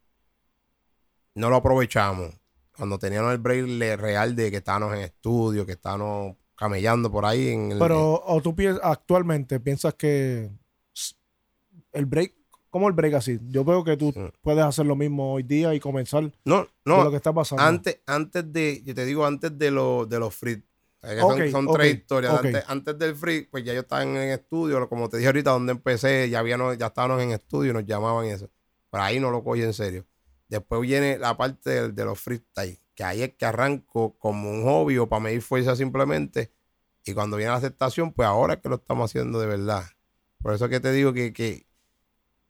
no 1.36 1.50
lo 1.50 1.58
aprovechamos. 1.58 2.34
Cuando 2.78 3.00
teníamos 3.00 3.32
el 3.34 3.40
break 3.40 4.00
real 4.00 4.36
de 4.36 4.52
que 4.52 4.58
estábamos 4.58 4.94
en 4.96 5.02
estudio, 5.02 5.66
que 5.66 5.72
estábamos 5.74 6.36
camellando 6.56 7.12
por 7.12 7.26
ahí 7.26 7.50
en 7.50 7.72
el, 7.72 7.80
Pero, 7.80 8.22
o 8.26 8.42
tú 8.42 8.56
piensas, 8.56 8.82
actualmente 8.84 9.60
piensas 9.60 9.94
que 9.96 10.50
el 11.94 12.06
break, 12.06 12.34
¿cómo 12.70 12.88
el 12.88 12.94
break 12.94 13.16
así? 13.16 13.40
Yo 13.50 13.64
veo 13.64 13.84
que 13.84 13.96
tú 13.96 14.14
puedes 14.42 14.64
hacer 14.64 14.86
lo 14.86 14.96
mismo 14.96 15.34
hoy 15.34 15.44
día 15.44 15.74
y 15.74 15.80
comenzar 15.80 16.32
no, 16.46 16.68
no, 16.86 17.04
lo 17.04 17.12
que 17.12 17.18
está 17.18 17.34
pasando. 17.34 17.64
antes, 17.64 18.02
antes 18.06 18.52
de, 18.52 18.82
yo 18.84 18.94
te 18.94 19.06
digo 19.06 19.26
antes 19.26 19.58
de 19.58 19.72
los 19.72 20.10
de 20.10 20.20
los 20.20 20.36
free. 20.36 20.64
eh, 21.04 21.52
son 21.52 21.68
tres 21.72 21.96
historias. 21.96 22.34
Antes, 22.34 22.64
antes 22.68 22.98
del 22.98 23.16
free, 23.16 23.48
pues 23.50 23.64
ya 23.64 23.74
yo 23.74 23.82
estaba 23.82 24.04
en, 24.04 24.18
en 24.18 24.30
estudio, 24.30 24.88
como 24.90 25.10
te 25.10 25.18
dije 25.18 25.28
ahorita, 25.28 25.52
donde 25.52 25.72
empecé, 25.72 26.30
ya 26.30 26.40
habíamos, 26.40 26.78
ya 26.78 26.88
estábamos 26.88 27.22
en 27.22 27.32
estudio, 27.32 27.74
nos 27.74 27.86
llamaban 27.86 28.26
y 28.26 28.30
eso. 28.30 28.50
Pero 28.90 29.04
ahí 29.04 29.20
no 29.20 29.30
lo 29.30 29.44
cogí 29.44 29.62
en 29.62 29.74
serio. 29.74 30.06
Después 30.50 30.82
viene 30.82 31.18
la 31.18 31.36
parte 31.38 31.70
de, 31.70 31.92
de 31.92 32.06
los 32.06 32.20
freestyle, 32.20 32.80
que 32.96 33.04
ahí 33.04 33.22
es 33.22 33.34
que 33.36 33.46
arranco 33.46 34.18
como 34.18 34.50
un 34.50 34.64
hobby 34.64 34.98
o 34.98 35.08
para 35.10 35.20
medir 35.22 35.42
fuerza 35.42 35.76
simplemente. 35.76 36.52
Y 37.06 37.14
cuando 37.14 37.38
viene 37.38 37.52
la 37.52 37.58
aceptación, 37.58 38.12
pues 38.12 38.28
ahora 38.28 38.56
es 38.56 38.60
que 38.62 38.70
lo 38.70 38.76
estamos 38.76 39.10
haciendo 39.10 39.40
de 39.40 39.48
verdad. 39.48 39.84
Por 40.42 40.54
eso 40.54 40.66
es 40.66 40.72
que 40.72 40.80
te 40.80 40.92
digo 40.92 41.14
que, 41.14 41.34
que, 41.34 41.68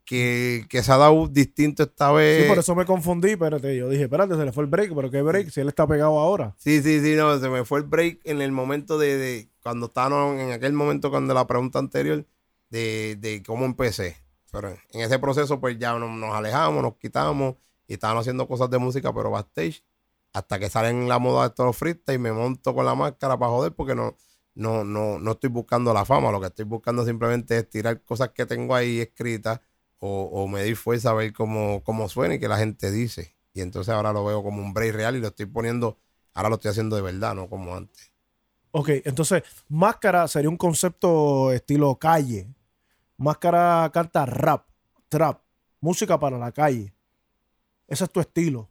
que, 0.04 0.64
que 0.68 0.82
se 0.82 0.92
ha 0.92 0.96
dado 0.96 1.28
distinto 1.28 1.82
esta 1.82 2.10
vez. 2.12 2.42
Sí, 2.42 2.48
por 2.48 2.58
eso 2.58 2.74
me 2.74 2.84
confundí, 2.84 3.36
pero 3.36 3.58
yo 3.58 3.88
dije, 3.88 4.04
espérate, 4.04 4.36
se 4.36 4.44
le 4.44 4.52
fue 4.52 4.64
el 4.64 4.70
break, 4.70 4.94
pero 4.94 5.10
¿qué 5.10 5.22
break? 5.22 5.50
Si 5.50 5.60
él 5.60 5.68
está 5.68 5.86
pegado 5.86 6.18
ahora. 6.18 6.54
Sí, 6.58 6.82
sí, 6.82 7.00
sí, 7.00 7.14
no, 7.14 7.38
se 7.38 7.48
me 7.48 7.64
fue 7.64 7.80
el 7.80 7.84
break 7.84 8.20
en 8.24 8.40
el 8.40 8.52
momento 8.52 8.98
de, 8.98 9.16
de 9.16 9.50
cuando 9.62 9.86
estaban, 9.86 10.38
en 10.38 10.52
aquel 10.52 10.72
momento 10.72 11.10
cuando 11.10 11.34
la 11.34 11.46
pregunta 11.46 11.78
anterior, 11.78 12.26
de, 12.70 13.16
de 13.20 13.42
cómo 13.42 13.64
empecé. 13.64 14.16
Pero 14.50 14.70
en 14.70 15.00
ese 15.00 15.18
proceso, 15.18 15.60
pues 15.60 15.78
ya 15.78 15.98
nos, 15.98 16.10
nos 16.10 16.34
alejamos, 16.34 16.82
nos 16.82 16.96
quitamos 16.96 17.56
y 17.88 17.94
estaban 17.94 18.16
haciendo 18.18 18.46
cosas 18.46 18.70
de 18.70 18.78
música, 18.78 19.12
pero 19.12 19.30
backstage, 19.32 19.82
hasta 20.32 20.58
que 20.60 20.70
salen 20.70 21.08
la 21.08 21.18
moda 21.18 21.48
de 21.48 21.54
todos 21.54 21.68
los 21.68 21.76
freestyle 21.76 22.20
me 22.20 22.30
monto 22.30 22.74
con 22.74 22.84
la 22.84 22.94
máscara 22.94 23.36
para 23.36 23.50
joder, 23.50 23.72
porque 23.72 23.96
no, 23.96 24.14
no, 24.54 24.84
no, 24.84 25.18
no 25.18 25.30
estoy 25.32 25.50
buscando 25.50 25.92
la 25.92 26.04
fama, 26.04 26.30
lo 26.30 26.40
que 26.40 26.48
estoy 26.48 26.66
buscando 26.66 27.04
simplemente 27.04 27.56
es 27.56 27.68
tirar 27.68 28.02
cosas 28.04 28.30
que 28.30 28.46
tengo 28.46 28.74
ahí 28.74 29.00
escritas 29.00 29.60
o, 29.98 30.24
o 30.24 30.46
medir 30.46 30.76
fuerza 30.76 31.10
a 31.10 31.14
ver 31.14 31.32
cómo, 31.32 31.82
cómo 31.82 32.08
suena 32.08 32.34
y 32.34 32.38
que 32.38 32.46
la 32.46 32.58
gente 32.58 32.90
dice. 32.90 33.34
Y 33.54 33.62
entonces 33.62 33.92
ahora 33.92 34.12
lo 34.12 34.24
veo 34.24 34.42
como 34.42 34.62
un 34.62 34.72
break 34.72 34.94
real 34.94 35.16
y 35.16 35.20
lo 35.20 35.28
estoy 35.28 35.46
poniendo, 35.46 35.98
ahora 36.34 36.50
lo 36.50 36.56
estoy 36.56 36.70
haciendo 36.70 36.94
de 36.94 37.02
verdad, 37.02 37.34
no 37.34 37.48
como 37.48 37.74
antes. 37.74 38.12
Ok, 38.70 38.90
entonces, 39.04 39.42
máscara 39.68 40.28
sería 40.28 40.50
un 40.50 40.56
concepto 40.56 41.52
estilo 41.52 41.96
calle. 41.96 42.46
Máscara 43.16 43.90
canta 43.92 44.26
rap, 44.26 44.66
trap, 45.08 45.40
música 45.80 46.20
para 46.20 46.38
la 46.38 46.52
calle. 46.52 46.92
Ese 47.88 48.04
es 48.04 48.10
tu 48.10 48.20
estilo. 48.20 48.68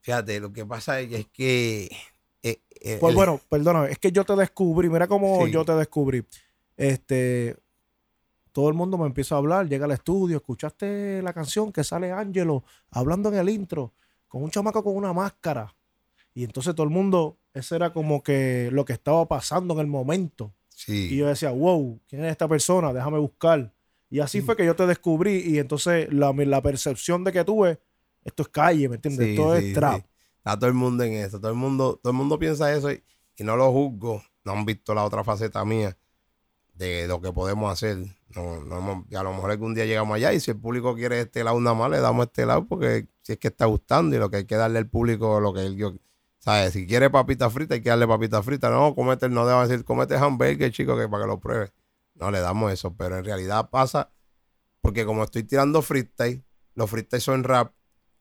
Fíjate, 0.00 0.40
lo 0.40 0.52
que 0.52 0.64
pasa 0.64 1.00
es 1.00 1.26
que. 1.28 1.90
eh, 2.42 2.62
eh, 2.80 2.96
Pues 2.98 3.10
el- 3.10 3.14
bueno, 3.16 3.38
perdóname, 3.50 3.90
es 3.92 3.98
que 3.98 4.10
yo 4.10 4.24
te 4.24 4.34
descubrí, 4.34 4.88
mira 4.88 5.06
cómo 5.06 5.44
Sí. 5.44 5.52
yo 5.52 5.64
te 5.64 5.72
descubrí. 5.74 6.24
Este, 6.76 7.56
todo 8.52 8.68
el 8.68 8.74
mundo 8.74 8.96
me 8.96 9.06
empieza 9.06 9.34
a 9.34 9.38
hablar, 9.38 9.68
llega 9.68 9.84
al 9.84 9.90
estudio, 9.92 10.38
escuchaste 10.38 11.20
la 11.22 11.34
canción 11.34 11.70
que 11.72 11.84
sale 11.84 12.10
Angelo 12.10 12.64
hablando 12.90 13.28
en 13.28 13.34
el 13.36 13.50
intro, 13.50 13.92
con 14.26 14.42
un 14.42 14.50
chamaco 14.50 14.82
con 14.82 14.96
una 14.96 15.12
máscara. 15.12 15.74
Y 16.32 16.44
entonces 16.44 16.74
todo 16.74 16.84
el 16.84 16.90
mundo, 16.90 17.36
ese 17.52 17.76
era 17.76 17.92
como 17.92 18.22
que 18.22 18.70
lo 18.72 18.84
que 18.86 18.94
estaba 18.94 19.28
pasando 19.28 19.74
en 19.74 19.80
el 19.80 19.86
momento. 19.88 20.54
sí. 20.68 21.08
Y 21.12 21.16
yo 21.18 21.26
decía, 21.26 21.50
wow, 21.50 22.00
¿quién 22.08 22.24
es 22.24 22.30
esta 22.30 22.48
persona? 22.48 22.94
Déjame 22.94 23.18
buscar. 23.18 23.74
Y 24.08 24.20
así 24.20 24.40
fue 24.40 24.56
que 24.56 24.64
yo 24.64 24.74
te 24.74 24.86
descubrí 24.86 25.42
y 25.46 25.58
entonces 25.58 26.10
la, 26.10 26.32
la 26.32 26.62
percepción 26.62 27.22
de 27.22 27.32
que 27.32 27.44
tuve, 27.44 27.78
esto 28.24 28.42
es 28.42 28.48
calle, 28.48 28.88
¿me 28.88 28.96
entiendes? 28.96 29.26
Sí, 29.26 29.32
esto 29.32 29.56
sí, 29.56 29.66
es 29.68 29.74
trap. 29.74 30.00
sí. 30.00 30.06
Está 30.38 30.58
todo 30.58 30.68
el 30.68 30.74
mundo 30.74 31.04
en 31.04 31.12
eso. 31.12 31.38
Todo 31.38 31.50
el 31.50 31.56
mundo, 31.56 32.00
todo 32.02 32.12
el 32.12 32.16
mundo 32.16 32.38
piensa 32.38 32.74
eso 32.74 32.90
y, 32.90 33.02
y 33.36 33.44
no 33.44 33.56
lo 33.56 33.70
juzgo. 33.72 34.22
No 34.44 34.52
han 34.52 34.64
visto 34.64 34.94
la 34.94 35.04
otra 35.04 35.22
faceta 35.22 35.64
mía 35.64 35.96
de 36.74 37.06
lo 37.06 37.20
que 37.20 37.32
podemos 37.32 37.70
hacer. 37.70 37.98
No, 38.34 38.60
no 38.64 39.04
a 39.14 39.22
lo 39.22 39.34
mejor 39.34 39.50
algún 39.50 39.74
día 39.74 39.84
llegamos 39.84 40.14
allá 40.16 40.32
y 40.32 40.40
si 40.40 40.52
el 40.52 40.58
público 40.58 40.94
quiere 40.94 41.20
este 41.20 41.44
lado 41.44 41.60
nada 41.60 41.74
más, 41.74 41.90
le 41.90 42.00
damos 42.00 42.26
este 42.26 42.46
lado 42.46 42.66
porque 42.66 43.06
si 43.22 43.32
es 43.32 43.38
que 43.38 43.48
está 43.48 43.66
gustando 43.66 44.16
y 44.16 44.18
lo 44.18 44.30
que 44.30 44.38
hay 44.38 44.44
que 44.44 44.56
darle 44.56 44.78
al 44.78 44.88
público, 44.88 45.40
lo 45.40 45.52
que 45.52 45.66
él, 45.66 45.76
yo, 45.76 45.94
¿sabes? 46.38 46.72
Si 46.72 46.86
quiere 46.86 47.10
papita 47.10 47.50
frita, 47.50 47.74
hay 47.74 47.82
que 47.82 47.90
darle 47.90 48.06
papita 48.06 48.42
frita. 48.42 48.70
No, 48.70 48.94
comete, 48.94 49.28
no 49.28 49.46
debo 49.46 49.66
decir, 49.66 49.84
comete 49.84 50.16
hamburger, 50.16 50.72
chico, 50.72 50.96
que 50.96 51.08
para 51.08 51.24
que 51.24 51.28
lo 51.28 51.38
pruebe. 51.40 51.72
No 52.14 52.30
le 52.30 52.40
damos 52.40 52.72
eso, 52.72 52.94
pero 52.96 53.18
en 53.18 53.24
realidad 53.24 53.68
pasa 53.68 54.10
porque 54.80 55.04
como 55.04 55.24
estoy 55.24 55.42
tirando 55.44 55.82
freestyle, 55.82 56.42
los 56.74 56.88
freestyle 56.88 57.20
son 57.20 57.44
rap, 57.44 57.72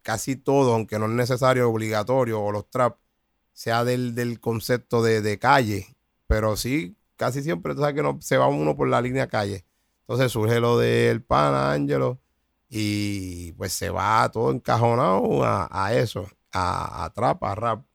casi 0.02 0.36
todo, 0.36 0.74
aunque 0.74 0.98
no 1.00 1.06
es 1.06 1.12
necesario, 1.12 1.70
obligatorio, 1.70 2.42
o 2.42 2.52
los 2.52 2.70
trap, 2.70 2.98
sea 3.54 3.84
del, 3.84 4.16
del 4.16 4.40
concepto 4.40 5.02
de, 5.04 5.22
de 5.22 5.38
calle. 5.40 5.96
Pero 6.28 6.56
sí, 6.58 6.96
casi 7.16 7.42
siempre, 7.44 7.74
tú 7.76 7.82
sabes 7.82 7.96
que 7.96 8.04
no, 8.04 8.18
se 8.22 8.38
va 8.38 8.48
uno 8.48 8.76
por 8.76 8.88
la 8.88 9.02
línea 9.02 9.28
calle. 9.28 9.66
Entonces 10.02 10.32
surge 10.32 10.60
lo 10.60 10.78
del 10.78 11.22
pana, 11.24 11.72
Ángelo, 11.72 12.20
y 12.70 13.52
pues 13.54 13.74
se 13.74 13.90
va 13.90 14.30
todo 14.32 14.52
encajonado 14.52 15.44
a, 15.44 15.68
a 15.72 15.94
eso, 15.96 16.28
a, 16.52 17.06
a 17.06 17.14
trap, 17.14 17.44
a 17.44 17.56
rap. 17.56 17.86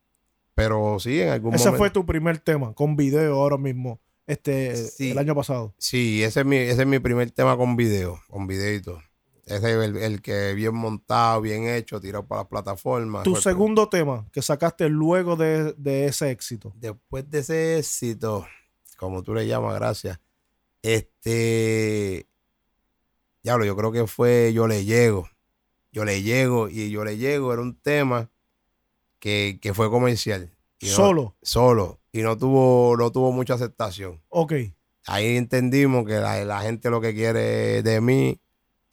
Pero 0.55 0.99
sí, 1.01 1.21
en 1.21 1.31
algún 1.31 1.55
Ese 1.55 1.65
momento. 1.67 1.79
fue 1.79 1.91
tu 1.91 2.07
primer 2.07 2.39
tema, 2.39 2.73
con 2.75 2.95
video 2.97 3.35
ahora 3.35 3.57
mismo, 3.57 4.01
este, 4.27 4.77
Sí. 4.77 5.11
el 5.11 5.19
año 5.19 5.35
pasado. 5.35 5.75
Sí, 5.79 6.23
ese 6.23 6.41
es 6.41 6.47
mi, 6.47 6.57
ese 6.57 6.83
es 6.83 6.87
mi 6.87 6.99
primer 7.01 7.31
tema 7.33 7.57
con 7.57 7.75
video, 7.77 8.21
con 8.29 8.47
videito. 8.47 9.01
Ese 9.47 9.57
es 9.57 9.65
el, 9.85 9.97
el 9.99 10.23
que 10.23 10.55
bien 10.55 10.75
montado, 10.75 11.41
bien 11.43 11.69
hecho, 11.69 12.01
tirado 12.01 12.27
para 12.27 12.43
las 12.43 12.49
plataformas. 12.49 13.25
Tu 13.25 13.33
Fue- 13.33 13.43
segundo 13.43 13.89
tema 13.89 14.27
que 14.33 14.41
sacaste 14.41 14.89
luego 14.89 15.37
de, 15.37 15.75
de 15.75 16.07
ese 16.07 16.31
éxito. 16.31 16.73
Después 16.77 17.29
de 17.31 17.41
ese 17.41 17.79
éxito, 17.79 18.47
como 18.97 19.23
tú 19.23 19.35
le 19.35 19.47
llamas, 19.47 19.75
gracias. 19.75 20.19
Este, 20.83 22.27
diablo, 23.43 23.65
yo 23.65 23.77
creo 23.77 23.93
que 23.93 24.07
fue 24.07 24.53
Yo 24.55 24.67
le 24.67 24.85
llego. 24.85 25.29
Yo 25.93 26.05
le 26.05 26.23
llego 26.23 26.69
y 26.69 26.91
Yo 26.91 27.05
le 27.05 27.17
llego 27.17 27.53
era 27.53 27.63
un 27.63 27.77
tema 27.81 28.31
que, 29.19 29.59
que 29.61 29.75
fue 29.75 29.91
comercial. 29.91 30.55
Y 30.81 30.87
no- 30.87 30.93
Solo. 30.93 31.37
Solo. 31.43 32.01
Y 32.13 32.23
no 32.23 32.37
tuvo, 32.39 32.97
no 32.97 33.11
tuvo 33.13 33.33
mucha 33.33 33.55
aceptación. 33.55 34.23
Ok. 34.29 34.53
ahí 35.07 35.37
entendimos 35.37 36.07
que 36.07 36.15
la, 36.15 36.43
la 36.45 36.63
gente 36.63 36.89
lo 36.91 37.01
que 37.01 37.13
quiere 37.15 37.83
de 37.83 38.01
mí 38.01 38.41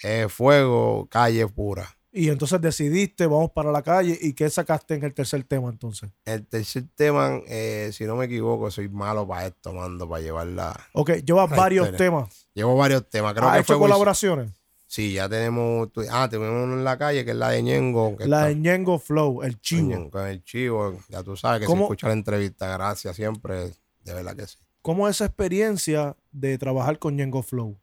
es 0.04 0.32
fuego, 0.32 1.08
calle 1.10 1.48
pura. 1.48 1.88
Y 2.14 2.30
entonces 2.30 2.60
decidiste, 2.60 3.26
vamos 3.26 3.52
para 3.52 3.72
la 3.72 3.82
calle. 3.82 4.18
¿Y 4.20 4.34
qué 4.34 4.50
sacaste 4.50 4.96
en 4.96 5.04
el 5.06 5.14
tercer 5.14 5.44
tema 5.46 5.70
entonces? 5.70 6.10
El 6.26 6.46
tercer 6.46 6.84
tema, 6.94 7.40
eh, 7.48 7.92
si 7.94 8.04
no 8.04 8.18
me 8.18 8.26
equivoco, 8.26 8.70
soy 8.70 8.90
malo 8.90 9.26
para 9.26 9.48
esto, 9.48 9.72
mando, 9.74 10.10
para 10.10 10.22
llevarla. 10.22 10.78
Ok, 10.92 11.12
llevas 11.26 11.50
varios 11.50 11.96
temas. 11.96 12.48
Llevo 12.54 12.76
varios 12.76 13.10
temas, 13.10 13.34
creo 13.34 13.48
¿Has 13.48 13.56
que 13.56 13.62
hecho 13.62 13.74
fue 13.74 13.80
colaboraciones? 13.80 14.52
Sí, 14.88 15.14
ya 15.14 15.30
tenemos. 15.30 15.88
Ah, 16.12 16.28
tenemos 16.30 16.66
uno 16.66 16.74
en 16.74 16.84
la 16.84 16.98
calle 16.98 17.24
que 17.24 17.32
es 17.32 17.38
la 17.38 17.52
de 17.52 17.64
Ñengo. 17.64 18.18
Que 18.18 18.28
La 18.28 18.40
está 18.40 18.48
de 18.50 18.56
Ñengo 18.56 19.00
Flow, 19.00 19.42
el 19.42 19.62
chivo. 19.62 20.10
Con 20.10 20.28
el 20.28 20.44
chivo. 20.44 21.00
Ya 21.08 21.24
tú 21.24 21.38
sabes 21.38 21.62
que 21.62 21.66
¿Cómo? 21.66 21.84
se 21.84 21.84
escucha 21.84 22.08
la 22.08 22.14
entrevista. 22.14 22.74
Gracias, 22.74 23.16
siempre. 23.16 23.72
De 24.04 24.14
verdad 24.14 24.36
que 24.36 24.48
sí. 24.48 24.58
¿Cómo 24.82 25.08
es 25.08 25.16
esa 25.16 25.28
experiencia 25.28 26.18
de 26.34 26.58
trabajar 26.58 27.00
con 27.00 27.16
Ñengo 27.16 27.42
Flow? 27.42 27.80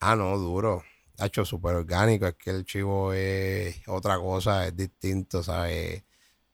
Ah, 0.00 0.14
no, 0.16 0.36
duro. 0.36 0.82
Ha 1.20 1.26
hecho 1.26 1.44
súper 1.44 1.74
orgánico. 1.74 2.26
Es 2.26 2.34
que 2.34 2.50
el 2.50 2.64
chivo 2.64 3.12
es 3.12 3.80
otra 3.86 4.18
cosa, 4.18 4.66
es 4.66 4.74
distinto, 4.76 5.42
¿sabes? 5.42 6.02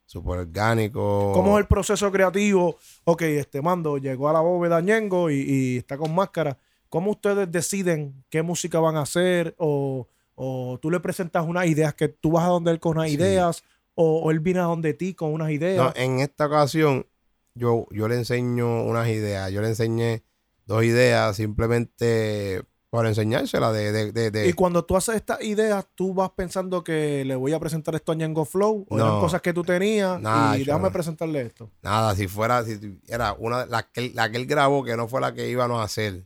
Súper 0.05 0.41
orgánico. 0.41 1.33
¿Cómo 1.35 1.57
es 1.59 1.63
el 1.63 1.67
proceso 1.69 2.11
creativo? 2.13 2.77
Ok, 3.05 3.23
este 3.23 3.63
mando 3.63 3.99
llegó 3.99 4.29
a 4.29 4.33
la 4.33 4.41
bóveda 4.41 4.81
Ñengo 4.81 5.31
y, 5.31 5.37
y 5.41 5.77
está 5.79 5.97
con 5.97 6.15
máscara. 6.15 6.59
¿Cómo 6.89 7.11
ustedes 7.13 7.51
deciden 7.51 8.25
qué 8.31 8.43
música 8.43 8.79
van 8.79 8.97
a 8.97 9.03
hacer? 9.03 9.55
O, 9.59 10.07
o 10.35 10.79
tú 10.81 10.91
le 10.91 11.01
presentas 11.01 11.45
unas 11.47 11.67
ideas 11.67 11.95
que 11.95 12.09
tú 12.09 12.33
vas 12.33 12.45
a 12.45 12.49
donde 12.49 12.71
él 12.71 12.79
con 12.81 12.97
unas 12.99 13.09
Sí. 13.09 13.15
ideas, 13.15 13.65
o, 13.95 14.21
o 14.21 14.31
él 14.31 14.41
viene 14.41 14.61
a 14.61 14.65
donde 14.65 14.95
ti 14.95 15.15
con 15.15 15.33
unas 15.33 15.51
ideas. 15.51 15.85
No, 15.85 15.93
en 16.01 16.21
esta 16.21 16.47
ocasión, 16.47 17.07
yo, 17.55 17.87
yo 17.91 18.07
le 18.07 18.17
enseño 18.17 18.85
unas 18.85 19.09
ideas. 19.09 19.51
Yo 19.51 19.61
le 19.63 19.69
enseñé 19.69 20.23
dos 20.67 20.85
ideas 20.85 21.35
simplemente 21.37 22.63
por 22.91 23.07
enseñárselas 23.07 23.73
de, 23.75 23.91
de, 23.93 24.13
de- 24.13 24.31
de- 24.31 24.49
y 24.49 24.53
cuando 24.53 24.85
tú 24.85 24.97
haces 24.97 25.17
estas 25.17 25.43
ideas, 25.43 25.85
tú 25.95 26.15
vas 26.15 26.31
pensando 26.31 26.85
que 26.85 27.25
le 27.25 27.35
voy 27.35 27.53
a 27.53 27.59
presentar 27.61 27.95
esto 27.95 28.13
a 28.13 28.15
Ñengo 28.15 28.45
Flow, 28.45 28.87
o 28.89 28.97
eran 28.97 29.09
No. 29.09 29.21
cosas 29.21 29.43
que 29.43 29.53
tú 29.53 29.63
tenías, 29.65 30.21
y 30.57 30.65
déjame 30.65 30.91
presentarle 30.91 31.43
esto. 31.43 31.71
nada. 31.83 32.15
Si 32.15 32.29
fuera, 32.29 32.65
si 32.65 32.99
era 33.09 33.33
una 33.35 33.65
de 33.65 33.71
las 33.71 33.85
que, 33.87 34.11
la 34.15 34.31
que 34.31 34.37
él 34.39 34.47
grabó, 34.47 34.85
que 34.85 34.97
no 34.97 35.09
fue 35.09 35.21
la 35.21 35.35
que 35.35 35.49
íbamos 35.49 35.81
a 35.81 35.85
hacer, 35.85 36.25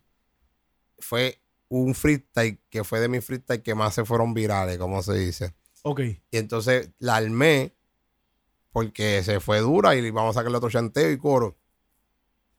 fue 0.98 1.40
un 1.68 1.94
freestyle 1.94 2.58
que 2.68 2.84
fue 2.84 3.00
de 3.00 3.08
mis 3.08 3.24
freestyle 3.24 3.62
que 3.62 3.74
más 3.74 3.94
se 3.94 4.04
fueron 4.04 4.34
virales, 4.34 4.76
como 4.78 5.02
se 5.02 5.14
dice. 5.14 5.54
Ok. 5.82 6.00
Y 6.00 6.36
entonces 6.36 6.90
la 6.98 7.16
armé 7.16 7.72
porque 8.72 9.22
se 9.24 9.40
fue 9.40 9.60
dura 9.60 9.94
y 9.96 10.10
vamos 10.10 10.36
a 10.36 10.40
sacarle 10.40 10.58
otro 10.58 10.70
chanteo 10.70 11.10
y 11.10 11.16
coro. 11.18 11.56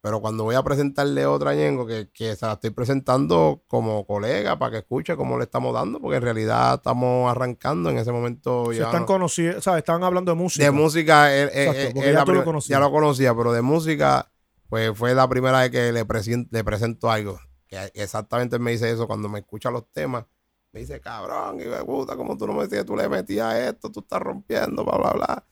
Pero 0.02 0.20
cuando 0.20 0.44
voy 0.44 0.56
a 0.56 0.64
presentarle 0.64 1.28
otra 1.28 1.54
Ñengo, 1.54 1.86
que, 1.86 2.10
que 2.12 2.36
se 2.36 2.46
la 2.48 2.54
estoy 2.54 2.72
presentando 2.72 3.64
como 3.68 4.04
colega 4.08 4.58
para 4.58 4.72
que 4.72 4.78
escuche 4.80 5.16
cómo 5.16 5.38
le 5.38 5.44
estamos 5.44 5.74
dando, 5.76 6.00
porque 6.00 6.18
en 6.18 6.24
realidad 6.24 6.74
estamos 6.76 7.30
arrancando 7.30 7.92
en 7.92 8.00
ese 8.00 8.12
momento. 8.12 8.72
Se 8.72 8.80
ya 8.80 8.86
están 8.86 9.02
no- 9.02 9.06
conociendo, 9.06 9.62
¿sabes? 9.62 9.80
Están 9.80 10.04
hablando 10.04 10.32
de 10.32 10.38
música. 10.38 10.66
de 10.66 10.72
música, 10.72 11.32
él- 11.32 11.50
él- 11.54 11.60
Exacto, 11.68 11.82
él- 11.82 11.94
porque 11.94 12.10
él 12.10 12.16
ya 12.16 12.24
tú 12.26 12.32
lo 12.32 12.38
prim- 12.40 12.46
conocías. 12.46 12.70
ya 12.78 12.80
lo 12.80 12.92
conocía, 12.92 13.36
pero 13.36 13.52
de 13.54 13.62
música, 13.62 14.32
pues 14.70 14.98
fue 14.98 15.14
la 15.14 15.28
primera 15.30 15.60
vez 15.60 15.70
que 15.70 15.92
le, 15.92 16.04
presen- 16.08 16.48
le 16.50 16.64
presento 16.64 17.12
algo. 17.12 17.40
Que 17.68 17.92
exactamente 17.94 18.56
él 18.56 18.62
me 18.62 18.72
dice 18.72 18.90
eso 18.92 19.06
cuando 19.06 19.30
me 19.30 19.40
escucha 19.40 19.70
los 19.70 19.92
temas. 19.92 20.26
Me 20.74 20.80
dice, 20.80 21.00
cabrón, 21.00 21.62
y 21.62 21.66
me 21.66 21.80
gusta 21.82 22.16
como 22.16 22.36
tú 22.38 22.48
no 22.48 22.54
me 22.54 22.64
decías, 22.64 22.86
tú 22.86 22.96
le 22.96 23.08
metías 23.08 23.54
esto, 23.56 23.92
tú 23.92 24.00
estás 24.00 24.20
rompiendo, 24.22 24.84
bla, 24.84 24.98
bla, 24.98 25.12
bla. 25.12 25.46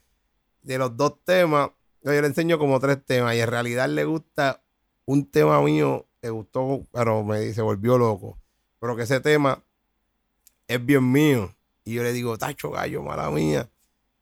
De 0.62 0.78
los 0.78 0.96
dos 0.98 1.24
temas, 1.24 1.70
yo 2.04 2.12
le 2.22 2.28
enseño 2.28 2.58
como 2.58 2.80
tres 2.80 3.04
temas 3.06 3.36
y 3.36 3.40
en 3.40 3.48
realidad 3.48 3.90
le 3.90 4.06
gusta 4.06 4.62
un 5.06 5.30
tema 5.30 5.62
mío, 5.62 6.08
le 6.22 6.30
gustó, 6.30 6.84
pero 6.92 7.24
me 7.24 7.40
dice, 7.40 7.62
volvió 7.62 7.98
loco. 7.98 8.40
Pero 8.80 8.96
que 8.96 9.04
ese 9.04 9.20
tema 9.20 9.64
es 10.68 10.86
bien 10.86 11.12
mío. 11.12 11.56
Y 11.84 11.96
yo 11.96 12.04
le 12.04 12.14
digo, 12.14 12.38
tacho 12.38 12.72
gallo, 12.72 13.02
mala 13.02 13.30
mía. 13.32 13.70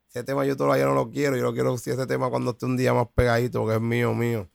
Ese 0.10 0.24
tema 0.24 0.46
yo 0.46 0.56
todavía 0.56 0.86
no 0.86 0.94
lo 0.94 1.12
quiero. 1.12 1.36
Yo 1.36 1.44
lo 1.44 1.54
quiero 1.54 1.78
si 1.78 1.92
ese 1.92 2.08
tema 2.08 2.30
cuando 2.30 2.52
esté 2.52 2.66
un 2.66 2.78
día 2.78 2.94
más 2.94 3.08
pegadito, 3.14 3.60
porque 3.60 3.76
es 3.76 3.82
mío, 3.82 4.14
mío. 4.14 4.50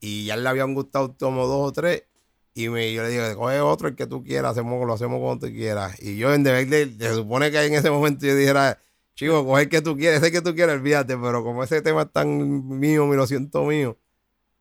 Y 0.00 0.26
ya 0.26 0.36
le 0.36 0.48
habían 0.48 0.74
gustado 0.74 1.16
como 1.18 1.46
dos 1.46 1.68
o 1.68 1.72
tres. 1.72 2.04
Y 2.52 2.68
me, 2.68 2.92
yo 2.92 3.02
le 3.02 3.08
digo, 3.08 3.24
coge 3.36 3.60
otro 3.60 3.88
el 3.88 3.96
que 3.96 4.06
tú 4.06 4.22
quieras, 4.22 4.52
hacemos, 4.52 4.84
lo 4.86 4.92
hacemos 4.92 5.18
como 5.20 5.38
tú 5.38 5.46
quieras. 5.46 6.00
Y 6.02 6.16
yo 6.16 6.34
en 6.34 6.42
deber 6.42 6.68
de, 6.68 6.92
se 6.98 7.14
supone 7.14 7.50
que 7.50 7.64
en 7.64 7.74
ese 7.74 7.90
momento 7.90 8.26
yo 8.26 8.36
dijera, 8.36 8.78
chico, 9.20 9.44
coge 9.46 9.62
el 9.62 9.68
que 9.68 9.82
tú 9.82 9.96
quieres, 9.96 10.22
ese 10.22 10.32
que 10.32 10.40
tú 10.42 10.54
quieres, 10.54 10.74
olvídate, 10.76 11.16
pero 11.16 11.42
como 11.44 11.62
ese 11.62 11.82
tema 11.82 12.02
es 12.02 12.12
tan 12.12 12.66
mío, 12.78 13.06
me 13.06 13.16
lo 13.16 13.26
siento 13.26 13.64
mío, 13.64 13.98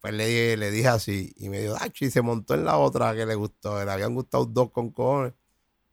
pues 0.01 0.13
le, 0.13 0.27
dije- 0.27 0.57
le 0.57 0.71
dije 0.71 0.87
así. 0.87 1.33
Y 1.37 1.49
me 1.49 1.59
dijo, 1.61 1.75
ah, 1.79 1.87
y 1.99 2.09
se 2.09 2.21
montó 2.21 2.53
en 2.55 2.65
la 2.65 2.77
otra 2.77 3.15
que 3.15 3.25
le 3.25 3.35
gustó. 3.35 3.83
Le 3.83 3.91
habían 3.91 4.13
gustado 4.15 4.45
dos 4.45 4.71
con 4.71 4.91
cojones. 4.91 5.33